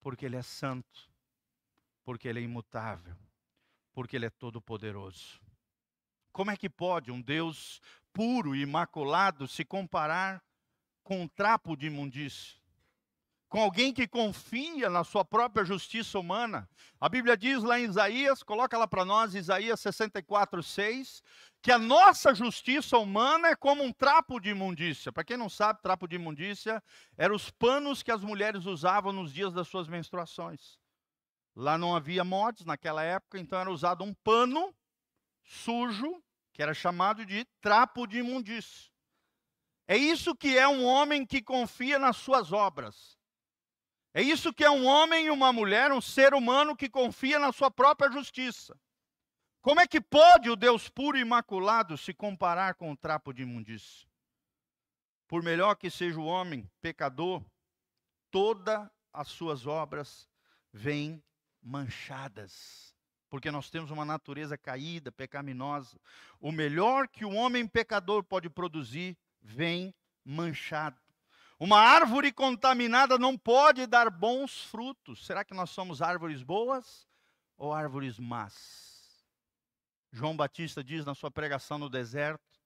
[0.00, 1.10] Porque Ele é santo,
[2.04, 3.16] porque Ele é imutável,
[3.92, 5.40] porque Ele é todo-poderoso.
[6.32, 7.80] Como é que pode um Deus
[8.12, 10.42] puro e imaculado se comparar
[11.02, 12.60] com um trapo de imundícia?
[13.48, 16.70] Com alguém que confia na sua própria justiça humana.
[17.00, 21.24] A Bíblia diz lá em Isaías, coloca lá para nós, Isaías 64, 6,
[21.62, 25.12] que a nossa justiça humana é como um trapo de imundícia.
[25.12, 26.82] Para quem não sabe, trapo de imundícia
[27.16, 30.78] eram os panos que as mulheres usavam nos dias das suas menstruações.
[31.54, 34.74] Lá não havia mods naquela época, então era usado um pano
[35.42, 38.90] sujo, que era chamado de trapo de imundícia.
[39.86, 43.18] É isso que é um homem que confia nas suas obras.
[44.14, 47.52] É isso que é um homem e uma mulher, um ser humano que confia na
[47.52, 48.78] sua própria justiça.
[49.60, 53.42] Como é que pode o Deus puro e imaculado se comparar com o trapo de
[53.42, 54.08] imundícia?
[55.28, 57.44] Por melhor que seja o homem pecador,
[58.30, 60.28] todas as suas obras
[60.72, 61.22] vêm
[61.62, 62.90] manchadas
[63.30, 65.98] porque nós temos uma natureza caída, pecaminosa.
[66.40, 69.94] O melhor que o homem pecador pode produzir vem
[70.24, 71.00] manchado.
[71.58, 75.24] Uma árvore contaminada não pode dar bons frutos.
[75.24, 77.06] Será que nós somos árvores boas
[77.56, 78.89] ou árvores más?
[80.12, 82.60] João Batista diz na sua pregação no deserto: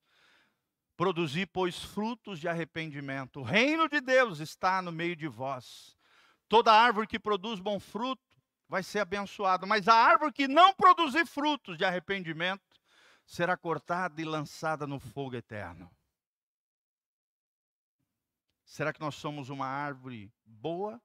[0.96, 3.40] Produzi, pois, frutos de arrependimento.
[3.40, 5.96] O reino de Deus está no meio de vós.
[6.48, 8.22] Toda árvore que produz bom fruto
[8.68, 12.62] vai ser abençoado, mas a árvore que não produzir frutos de arrependimento
[13.26, 15.90] será cortada e lançada no fogo eterno.
[18.64, 21.00] Será que nós somos uma árvore boa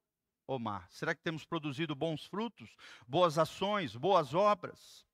[0.48, 0.88] ou má?
[0.90, 2.76] Será que temos produzido bons frutos,
[3.08, 5.09] boas ações, boas obras?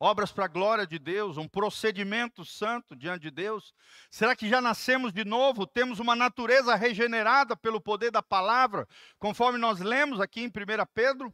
[0.00, 3.74] Obras para a glória de Deus, um procedimento santo diante de Deus?
[4.10, 5.66] Será que já nascemos de novo?
[5.66, 8.88] Temos uma natureza regenerada pelo poder da palavra,
[9.18, 10.50] conforme nós lemos aqui em 1
[10.94, 11.32] Pedro?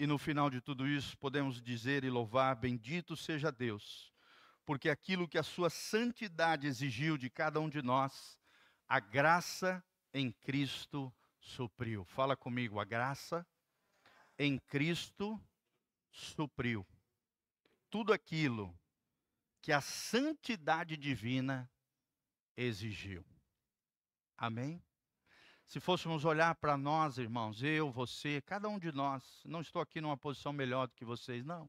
[0.00, 4.12] E no final de tudo isso, podemos dizer e louvar: Bendito seja Deus,
[4.66, 8.38] porque aquilo que a sua santidade exigiu de cada um de nós,
[8.88, 12.04] a graça em Cristo supriu.
[12.04, 13.46] Fala comigo, a graça
[14.38, 15.40] em Cristo
[16.10, 16.86] supriu
[17.90, 18.78] tudo aquilo
[19.60, 21.70] que a santidade divina
[22.56, 23.24] exigiu.
[24.36, 24.82] Amém?
[25.66, 30.00] Se fôssemos olhar para nós, irmãos, eu, você, cada um de nós, não estou aqui
[30.00, 31.68] numa posição melhor do que vocês, não.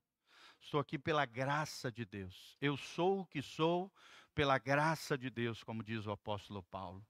[0.61, 2.55] Estou aqui pela graça de Deus.
[2.61, 3.91] Eu sou o que sou
[4.33, 7.05] pela graça de Deus, como diz o apóstolo Paulo.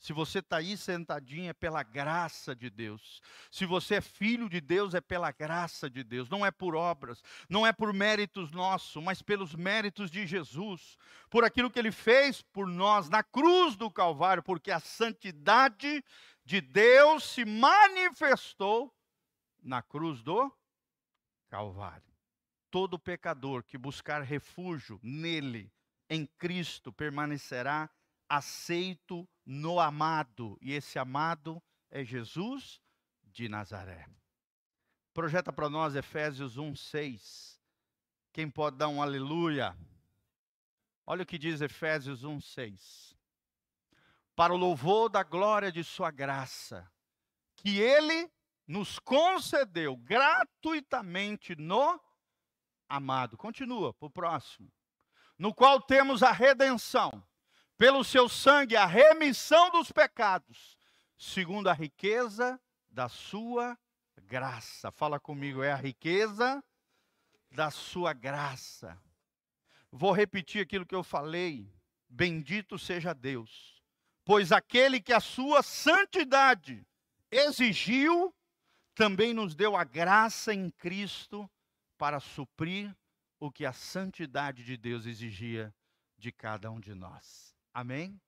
[0.00, 3.20] Se você está aí sentadinho, é pela graça de Deus.
[3.50, 6.30] Se você é filho de Deus, é pela graça de Deus.
[6.30, 10.96] Não é por obras, não é por méritos nossos, mas pelos méritos de Jesus.
[11.28, 16.02] Por aquilo que ele fez por nós na cruz do Calvário, porque a santidade
[16.46, 18.90] de Deus se manifestou
[19.62, 20.50] na cruz do
[21.50, 22.10] Calvário.
[22.70, 25.70] Todo pecador que buscar refúgio nele,
[26.08, 27.90] em Cristo, permanecerá
[28.30, 32.80] aceito no amado, e esse amado é Jesus
[33.24, 34.06] de Nazaré.
[35.12, 37.60] Projeta para nós Efésios 1, 6.
[38.32, 39.76] Quem pode dar um aleluia?
[41.04, 43.16] Olha o que diz Efésios 1, 6.
[44.36, 46.88] Para o louvor da glória de Sua graça,
[47.56, 48.30] que Ele
[48.68, 52.00] nos concedeu gratuitamente no
[52.88, 53.36] amado.
[53.36, 54.72] Continua para o próximo.
[55.36, 57.20] No qual temos a redenção
[57.80, 60.76] pelo seu sangue a remissão dos pecados,
[61.16, 62.60] segundo a riqueza
[62.90, 63.74] da sua
[64.24, 64.92] graça.
[64.92, 66.62] Fala comigo, é a riqueza
[67.50, 69.00] da sua graça.
[69.90, 71.72] Vou repetir aquilo que eu falei.
[72.06, 73.82] Bendito seja Deus,
[74.26, 76.86] pois aquele que a sua santidade
[77.30, 78.34] exigiu,
[78.94, 81.50] também nos deu a graça em Cristo
[81.96, 82.94] para suprir
[83.38, 85.74] o que a santidade de Deus exigia
[86.18, 87.49] de cada um de nós.
[87.72, 88.20] Amém?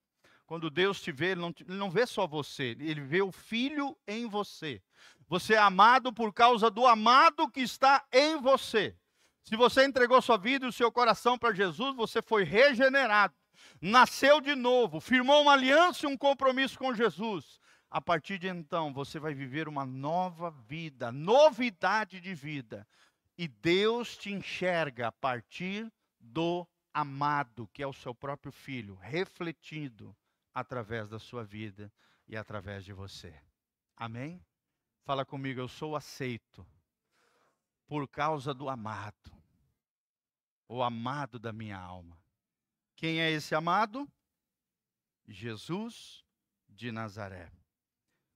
[0.45, 3.97] Quando Deus te vê, ele não, ele não vê só você, ele vê o Filho
[4.07, 4.81] em você.
[5.27, 8.95] Você é amado por causa do amado que está em você.
[9.43, 13.33] Se você entregou sua vida e o seu coração para Jesus, você foi regenerado,
[13.81, 17.59] nasceu de novo, firmou uma aliança e um compromisso com Jesus.
[17.89, 22.87] A partir de então, você vai viver uma nova vida, novidade de vida.
[23.37, 30.15] E Deus te enxerga a partir do amado, que é o seu próprio filho, refletido
[30.53, 31.91] através da sua vida
[32.27, 33.33] e através de você.
[33.95, 34.45] Amém?
[35.03, 36.65] Fala comigo, eu sou aceito
[37.87, 39.31] por causa do amado,
[40.67, 42.17] o amado da minha alma.
[42.95, 44.07] Quem é esse amado?
[45.27, 46.23] Jesus
[46.69, 47.51] de Nazaré.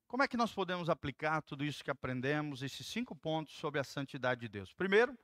[0.08, 3.84] Como é que nós podemos aplicar tudo isso que aprendemos, esses cinco pontos sobre a
[3.84, 4.74] santidade de Deus?
[4.74, 5.18] Primeiro,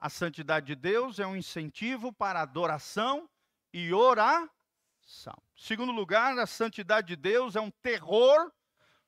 [0.00, 3.28] a santidade de Deus é um incentivo para adoração
[3.72, 4.48] e oração.
[5.56, 8.52] Segundo lugar, a santidade de Deus é um terror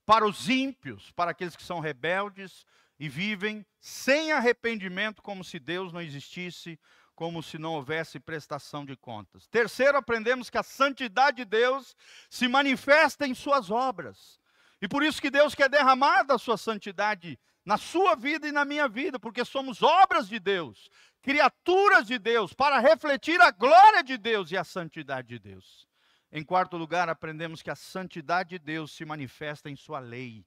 [0.05, 2.65] para os ímpios, para aqueles que são rebeldes
[2.99, 6.79] e vivem sem arrependimento, como se Deus não existisse,
[7.15, 9.47] como se não houvesse prestação de contas.
[9.47, 11.95] Terceiro, aprendemos que a santidade de Deus
[12.29, 14.41] se manifesta em suas obras.
[14.83, 18.65] E por isso que Deus quer derramar da sua santidade na sua vida e na
[18.65, 20.89] minha vida, porque somos obras de Deus,
[21.23, 25.87] criaturas de Deus, para refletir a glória de Deus e a santidade de Deus.
[26.33, 30.47] Em quarto lugar, aprendemos que a santidade de Deus se manifesta em Sua lei,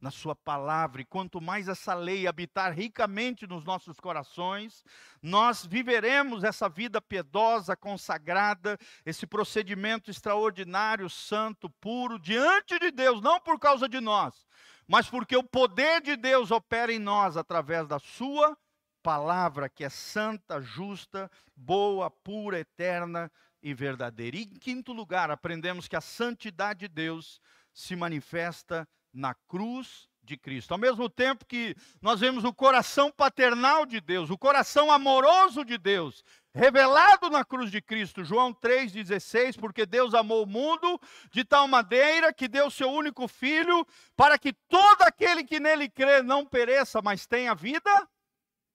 [0.00, 4.84] na Sua palavra, e quanto mais essa lei habitar ricamente nos nossos corações,
[5.20, 13.40] nós viveremos essa vida piedosa, consagrada, esse procedimento extraordinário, santo, puro, diante de Deus, não
[13.40, 14.46] por causa de nós,
[14.86, 18.56] mas porque o poder de Deus opera em nós através da Sua
[19.02, 23.30] palavra, que é santa, justa, boa, pura, eterna
[23.62, 24.36] e verdadeira.
[24.36, 27.40] E em quinto lugar, aprendemos que a santidade de Deus
[27.72, 30.72] se manifesta na cruz de Cristo.
[30.72, 35.78] Ao mesmo tempo que nós vemos o coração paternal de Deus, o coração amoroso de
[35.78, 36.22] Deus,
[36.52, 41.00] revelado na cruz de Cristo, João 3,16, porque Deus amou o mundo
[41.30, 46.22] de tal maneira que deu seu único filho, para que todo aquele que nele crê
[46.22, 48.08] não pereça, mas tenha vida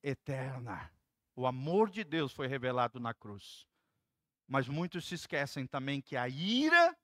[0.01, 0.89] eterna.
[1.35, 3.65] O amor de Deus foi revelado na cruz.
[4.47, 6.95] Mas muitos se esquecem também que a ira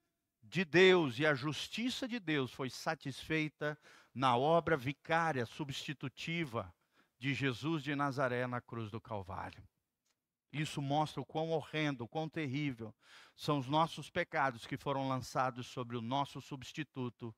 [0.42, 3.78] de Deus e a justiça de Deus foi satisfeita
[4.18, 6.74] na obra vicária, substitutiva
[7.20, 9.62] de Jesus de Nazaré na cruz do Calvário.
[10.52, 12.92] Isso mostra o quão horrendo, o quão terrível
[13.36, 17.32] são os nossos pecados que foram lançados sobre o nosso substituto,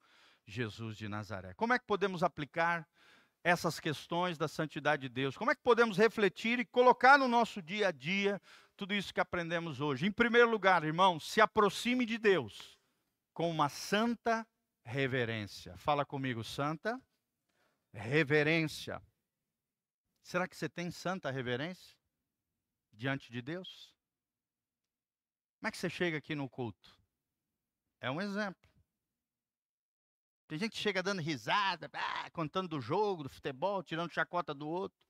[0.46, 1.52] Jesus de Nazaré.
[1.52, 2.88] Como é que podemos aplicar
[3.44, 5.36] essas questões da santidade de Deus?
[5.36, 8.40] Como é que podemos refletir e colocar no nosso dia a dia
[8.74, 10.06] tudo isso que aprendemos hoje.
[10.06, 12.78] Em primeiro lugar, irmão, se aproxime de Deus
[13.34, 14.46] com uma santa
[14.90, 15.76] reverência.
[15.76, 17.00] Fala comigo, santa
[17.92, 19.00] reverência.
[20.22, 21.96] Será que você tem santa reverência
[22.92, 23.94] diante de Deus?
[25.58, 26.98] Como é que você chega aqui no culto?
[28.00, 28.68] É um exemplo.
[30.48, 34.68] Tem gente que chega dando risada, ah, contando do jogo, do futebol, tirando chacota do
[34.68, 35.00] outro.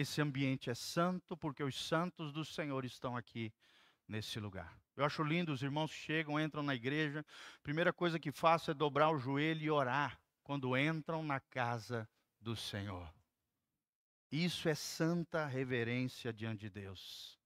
[0.00, 3.52] esse ambiente é santo, porque os santos do Senhor estão aqui
[4.10, 4.78] nesse lugar.
[4.96, 7.24] Eu acho lindo, os irmãos chegam, entram na igreja,
[7.62, 12.08] primeira coisa que faço é dobrar o joelho e orar quando entram na casa
[12.40, 13.08] do Senhor.
[14.30, 17.38] Isso é santa reverência diante de Deus.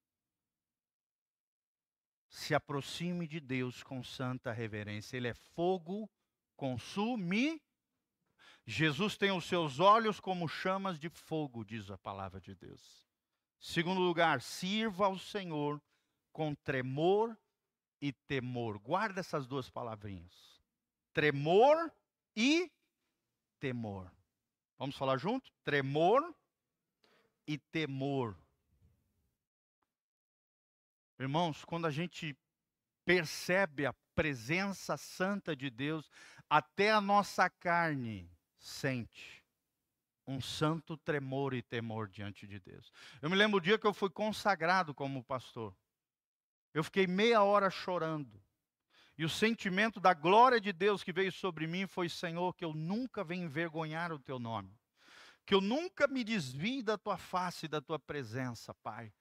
[2.29, 5.17] Se aproxime de Deus com santa reverência.
[5.17, 6.11] Ele é fogo
[6.57, 7.61] consume
[8.67, 13.07] Jesus tem os seus olhos como chamas de fogo, diz a palavra de Deus.
[13.61, 15.83] Segundo lugar, sirva ao Senhor
[16.35, 17.39] com tremor
[18.03, 18.79] e temor.
[18.81, 20.61] Guarda essas duas palavrinhas.
[21.13, 21.91] Tremor
[22.37, 22.71] e
[23.61, 24.13] temor.
[24.77, 25.51] Vamos falar junto?
[25.63, 26.35] Tremor
[27.47, 28.37] e temor.
[31.21, 32.37] Irmãos, quando a gente
[33.05, 36.11] percebe a presença santa de Deus,
[36.51, 38.29] até a nossa carne
[38.59, 39.45] sente
[40.27, 42.91] um santo tremor e temor diante de Deus.
[43.23, 45.77] Eu me lembro o dia que eu fui consagrado como pastor.
[46.75, 48.43] Eu fiquei meia hora chorando.
[49.17, 52.75] E o sentimento da glória de Deus que veio sobre mim foi: Senhor, que eu
[52.75, 54.77] nunca venha envergonhar o teu nome.
[55.47, 59.13] Que eu nunca me desvie da tua face da tua presença, Pai.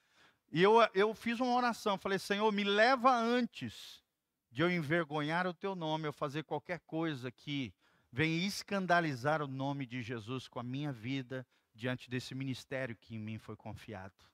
[0.52, 4.04] E eu, eu fiz uma oração, falei: Senhor, me leva antes
[4.52, 7.74] de eu envergonhar o teu nome, eu fazer qualquer coisa que
[8.12, 13.20] vem escandalizar o nome de Jesus com a minha vida diante desse ministério que em
[13.20, 14.33] mim foi confiado.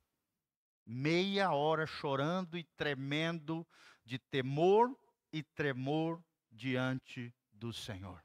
[0.92, 3.64] Meia hora chorando e tremendo
[4.04, 4.90] de temor
[5.32, 6.20] e tremor
[6.52, 8.20] diante do Senhor.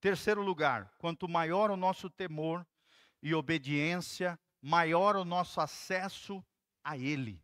[0.00, 2.64] Terceiro lugar, quanto maior o nosso temor
[3.20, 6.40] e obediência, maior o nosso acesso
[6.84, 7.42] a Ele.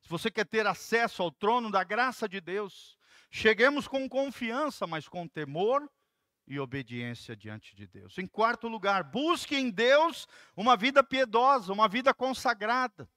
[0.00, 2.98] Se você quer ter acesso ao trono da graça de Deus,
[3.30, 5.88] cheguemos com confiança, mas com temor
[6.44, 8.18] e obediência diante de Deus.
[8.18, 10.26] Em quarto lugar, busque em Deus
[10.56, 13.08] uma vida piedosa, uma vida consagrada.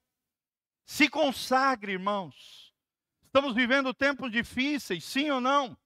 [0.85, 2.73] Se consagre, irmãos.
[3.23, 5.77] Estamos vivendo tempos difíceis, sim ou não?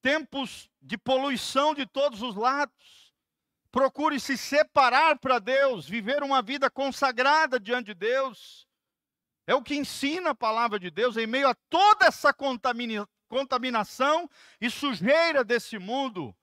[0.00, 3.12] Tempos de poluição de todos os lados.
[3.72, 8.66] Procure se separar para Deus, viver uma vida consagrada diante de Deus.
[9.46, 14.30] É o que ensina a palavra de Deus em meio a toda essa contamina contaminação
[14.60, 16.34] e sujeira desse mundo.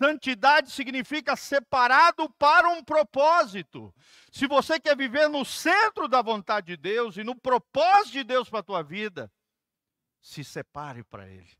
[0.00, 3.92] Santidade significa separado para um propósito.
[4.30, 8.48] Se você quer viver no centro da vontade de Deus e no propósito de Deus
[8.48, 9.30] para a tua vida,
[10.20, 11.50] se separe para Ele,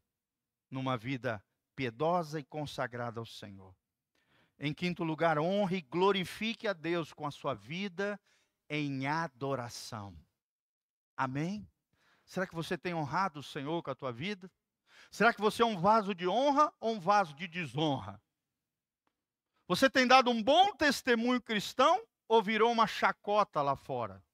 [0.71, 3.75] numa vida piedosa e consagrada ao Senhor.
[4.57, 8.21] Em quinto lugar, honre e glorifique a Deus com a sua vida
[8.71, 10.17] em adoração.
[11.17, 11.69] Amém?
[12.25, 14.49] Será que você tem honrado o Senhor com a tua vida?
[15.11, 18.21] Será que você é um vaso de honra ou um vaso de desonra?
[19.69, 24.25] Você tem dado um bom testemunho cristão ou virou uma chacota lá fora?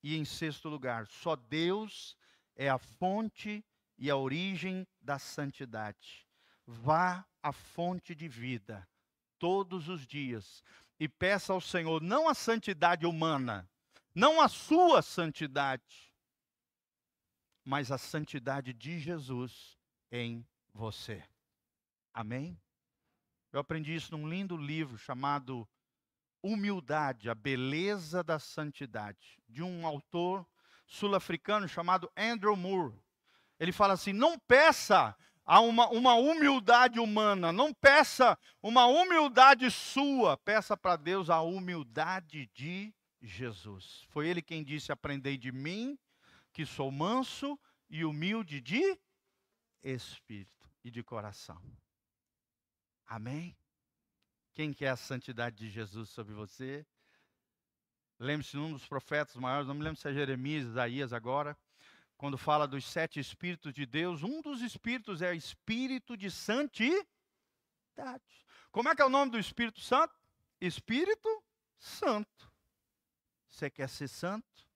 [0.00, 2.16] E em sexto lugar, só Deus
[2.54, 3.64] é a fonte
[3.98, 6.24] e a origem da santidade.
[6.64, 8.88] Vá à fonte de vida
[9.40, 10.62] todos os dias
[10.98, 13.68] e peça ao Senhor não a santidade humana,
[14.14, 16.14] não a sua santidade,
[17.64, 19.76] mas a santidade de Jesus
[20.12, 21.28] em você.
[22.14, 22.56] Amém?
[23.56, 25.66] Eu aprendi isso num lindo livro chamado
[26.42, 30.46] Humildade, a Beleza da Santidade, de um autor
[30.86, 33.02] sul-africano chamado Andrew Moore.
[33.58, 40.36] Ele fala assim: não peça a uma, uma humildade humana, não peça uma humildade sua,
[40.36, 44.04] peça para Deus a humildade de Jesus.
[44.10, 45.98] Foi ele quem disse: Aprendei de mim,
[46.52, 49.00] que sou manso e humilde de
[49.82, 51.58] espírito e de coração.
[53.06, 53.56] Amém?
[54.52, 56.86] Quem quer a santidade de Jesus sobre você?
[58.18, 61.56] Lembre-se, um dos profetas maiores, não me lembro se é Jeremias, Isaías agora,
[62.16, 67.04] quando fala dos sete espíritos de Deus, um dos espíritos é o espírito de santidade.
[68.72, 70.14] Como é que é o nome do Espírito Santo?
[70.60, 71.44] Espírito
[71.78, 72.50] Santo.
[73.48, 74.66] Você quer ser santo?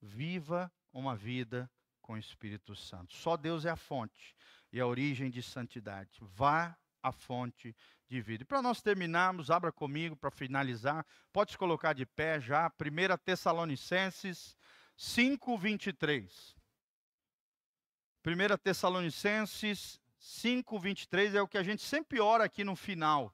[0.00, 1.70] Viva uma vida
[2.00, 3.14] com o Espírito Santo.
[3.14, 4.34] Só Deus é a fonte
[4.72, 6.18] e a origem de santidade.
[6.20, 7.74] Vá à fonte
[8.08, 8.42] de vida.
[8.42, 11.06] E para nós terminarmos, abra comigo para finalizar.
[11.32, 12.70] Pode se colocar de pé já.
[12.80, 14.56] 1 Tessalonicenses
[14.96, 16.56] 5, 23.
[18.26, 23.32] 1 Tessalonicenses 5, 23 é o que a gente sempre ora aqui no final.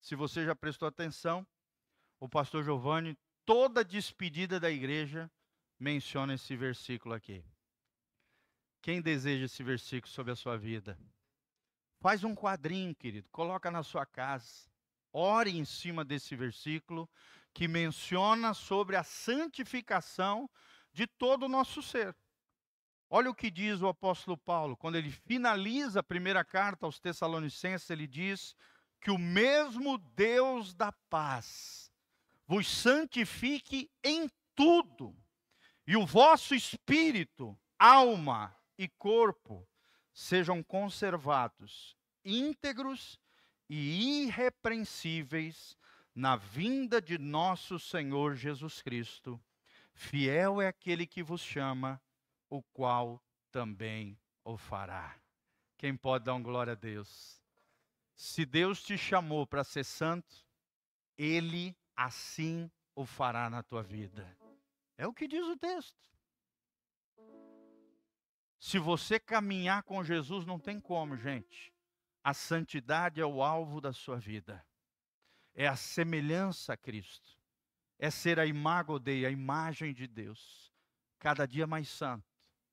[0.00, 1.46] Se você já prestou atenção,
[2.18, 5.30] o pastor Giovanni, toda despedida da igreja,
[5.78, 7.44] menciona esse versículo aqui.
[8.80, 10.98] Quem deseja esse versículo sobre a sua vida?
[11.98, 14.68] Faz um quadrinho, querido, coloca na sua casa.
[15.12, 17.08] Ore em cima desse versículo
[17.54, 20.48] que menciona sobre a santificação
[20.92, 22.14] de todo o nosso ser.
[23.08, 27.88] Olha o que diz o apóstolo Paulo, quando ele finaliza a primeira carta aos Tessalonicenses,
[27.88, 28.54] ele diz
[29.00, 31.90] que o mesmo Deus da paz
[32.46, 35.16] vos santifique em tudo,
[35.86, 39.66] e o vosso espírito, alma e corpo
[40.16, 41.94] sejam conservados
[42.24, 43.20] íntegros
[43.68, 45.76] e irrepreensíveis
[46.14, 49.38] na vinda de nosso Senhor Jesus Cristo.
[49.92, 52.00] Fiel é aquele que vos chama,
[52.48, 55.14] o qual também o fará.
[55.76, 57.38] Quem pode dar um glória a Deus?
[58.14, 60.46] Se Deus te chamou para ser santo,
[61.18, 64.34] Ele assim o fará na tua vida.
[64.96, 66.15] É o que diz o texto.
[68.66, 71.72] Se você caminhar com Jesus, não tem como, gente.
[72.24, 74.66] A santidade é o alvo da sua vida.
[75.54, 77.38] É a semelhança a Cristo.
[77.96, 80.74] É ser a imago Dei, a imagem de Deus.
[81.20, 82.26] Cada dia mais santo,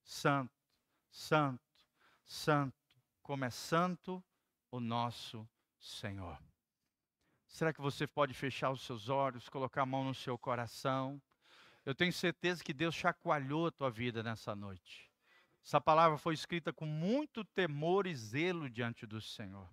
[0.04, 0.52] santo,
[1.12, 1.86] santo,
[2.26, 2.76] santo,
[3.22, 4.24] como é santo
[4.72, 6.42] o nosso Senhor.
[7.48, 11.22] Será que você pode fechar os seus olhos, colocar a mão no seu coração?
[11.86, 15.13] Eu tenho certeza que Deus chacoalhou a tua vida nessa noite.
[15.66, 19.70] Essa palavra foi escrita com muito temor e zelo diante do Senhor.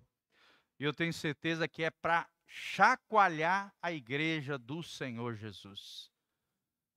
[0.79, 6.09] E eu tenho certeza que é para chacoalhar a igreja do Senhor Jesus.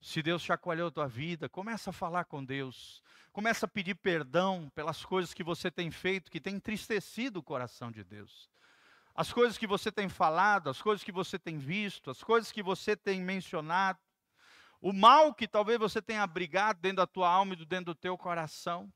[0.01, 3.01] Se Deus chacoalhou a tua vida, começa a falar com Deus.
[3.33, 7.91] Começa a pedir perdão pelas coisas que você tem feito que tem entristecido o coração
[7.91, 8.49] de Deus.
[9.13, 12.61] As coisas que você tem falado, as coisas que você tem visto, as coisas que
[12.61, 13.99] você tem mencionado,
[14.85, 18.15] o mal que talvez você tenha abrigado dentro da tua alma e dentro do teu
[18.15, 18.87] coração.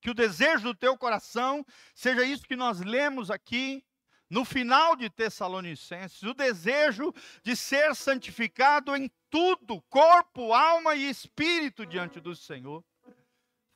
[0.00, 1.62] Que o desejo do teu coração
[1.94, 3.84] seja isso que nós lemos aqui
[4.30, 7.12] no final de Tessalonicenses, o desejo
[7.42, 12.82] de ser santificado em tudo, corpo, alma e espírito diante do Senhor.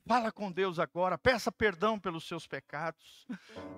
[0.05, 3.25] Fala com Deus agora, peça perdão pelos seus pecados.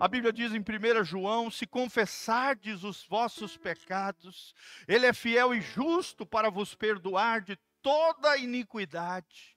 [0.00, 4.54] A Bíblia diz em 1 João: se confessardes os vossos pecados,
[4.88, 9.54] Ele é fiel e justo para vos perdoar de toda iniquidade.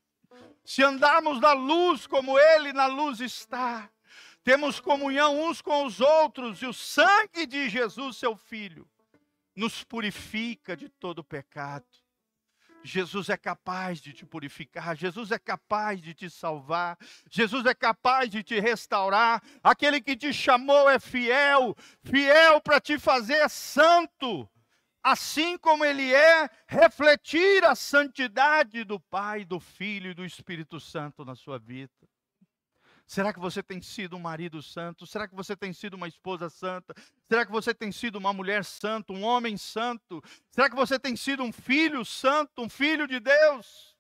[0.65, 3.89] Se andarmos na luz como Ele na luz está,
[4.43, 8.87] temos comunhão uns com os outros, e o sangue de Jesus, seu Filho,
[9.55, 11.87] nos purifica de todo pecado.
[12.87, 16.97] Jesus é capaz de te purificar, Jesus é capaz de te salvar,
[17.29, 19.43] Jesus é capaz de te restaurar.
[19.61, 24.49] Aquele que te chamou é fiel, fiel para te fazer santo,
[25.03, 31.25] assim como ele é, refletir a santidade do Pai, do Filho e do Espírito Santo
[31.25, 31.91] na sua vida.
[33.07, 35.07] Será que você tem sido um marido santo?
[35.07, 36.93] Será que você tem sido uma esposa santa?
[37.25, 40.21] Será que você tem sido uma mulher santa, um homem santo?
[40.51, 43.95] Será que você tem sido um filho santo, um filho de Deus?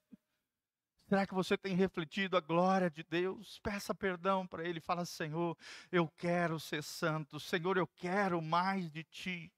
[1.07, 3.59] Será que você tem refletido a glória de Deus?
[3.63, 4.81] Peça perdão para Ele.
[4.81, 5.57] Fala, Senhor,
[5.89, 7.39] eu quero ser santo.
[7.39, 9.49] Senhor, eu quero mais de Ti.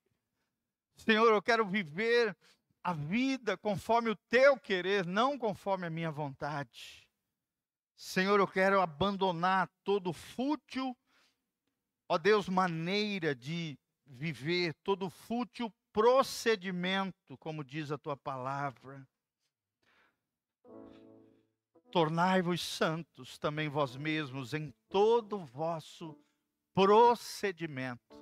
[0.96, 2.38] Senhor, eu quero viver
[2.84, 7.09] a vida conforme o Teu querer, não conforme a minha vontade.
[8.00, 10.96] Senhor, eu quero abandonar todo fútil,
[12.08, 19.06] ó Deus, maneira de viver, todo fútil procedimento, como diz a tua palavra.
[21.92, 26.18] Tornai-vos santos também vós mesmos em todo vosso
[26.74, 28.16] procedimento.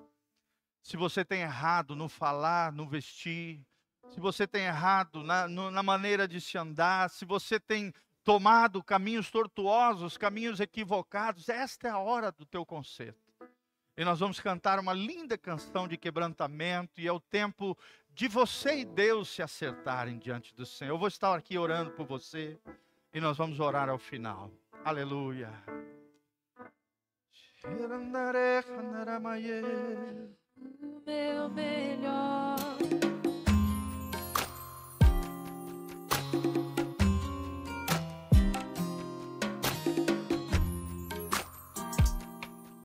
[0.82, 3.64] Se você tem errado no falar, no vestir,
[4.10, 7.94] se você tem errado na, no, na maneira de se andar, se você tem
[8.28, 13.34] tomado caminhos tortuosos, caminhos equivocados, esta é a hora do teu conserto.
[13.96, 17.78] E nós vamos cantar uma linda canção de quebrantamento, e é o tempo
[18.10, 20.92] de você e Deus se acertarem diante do Senhor.
[20.92, 22.60] Eu vou estar aqui orando por você,
[23.14, 24.52] e nós vamos orar ao final.
[24.84, 25.50] Aleluia.
[31.06, 32.58] Meu melhor.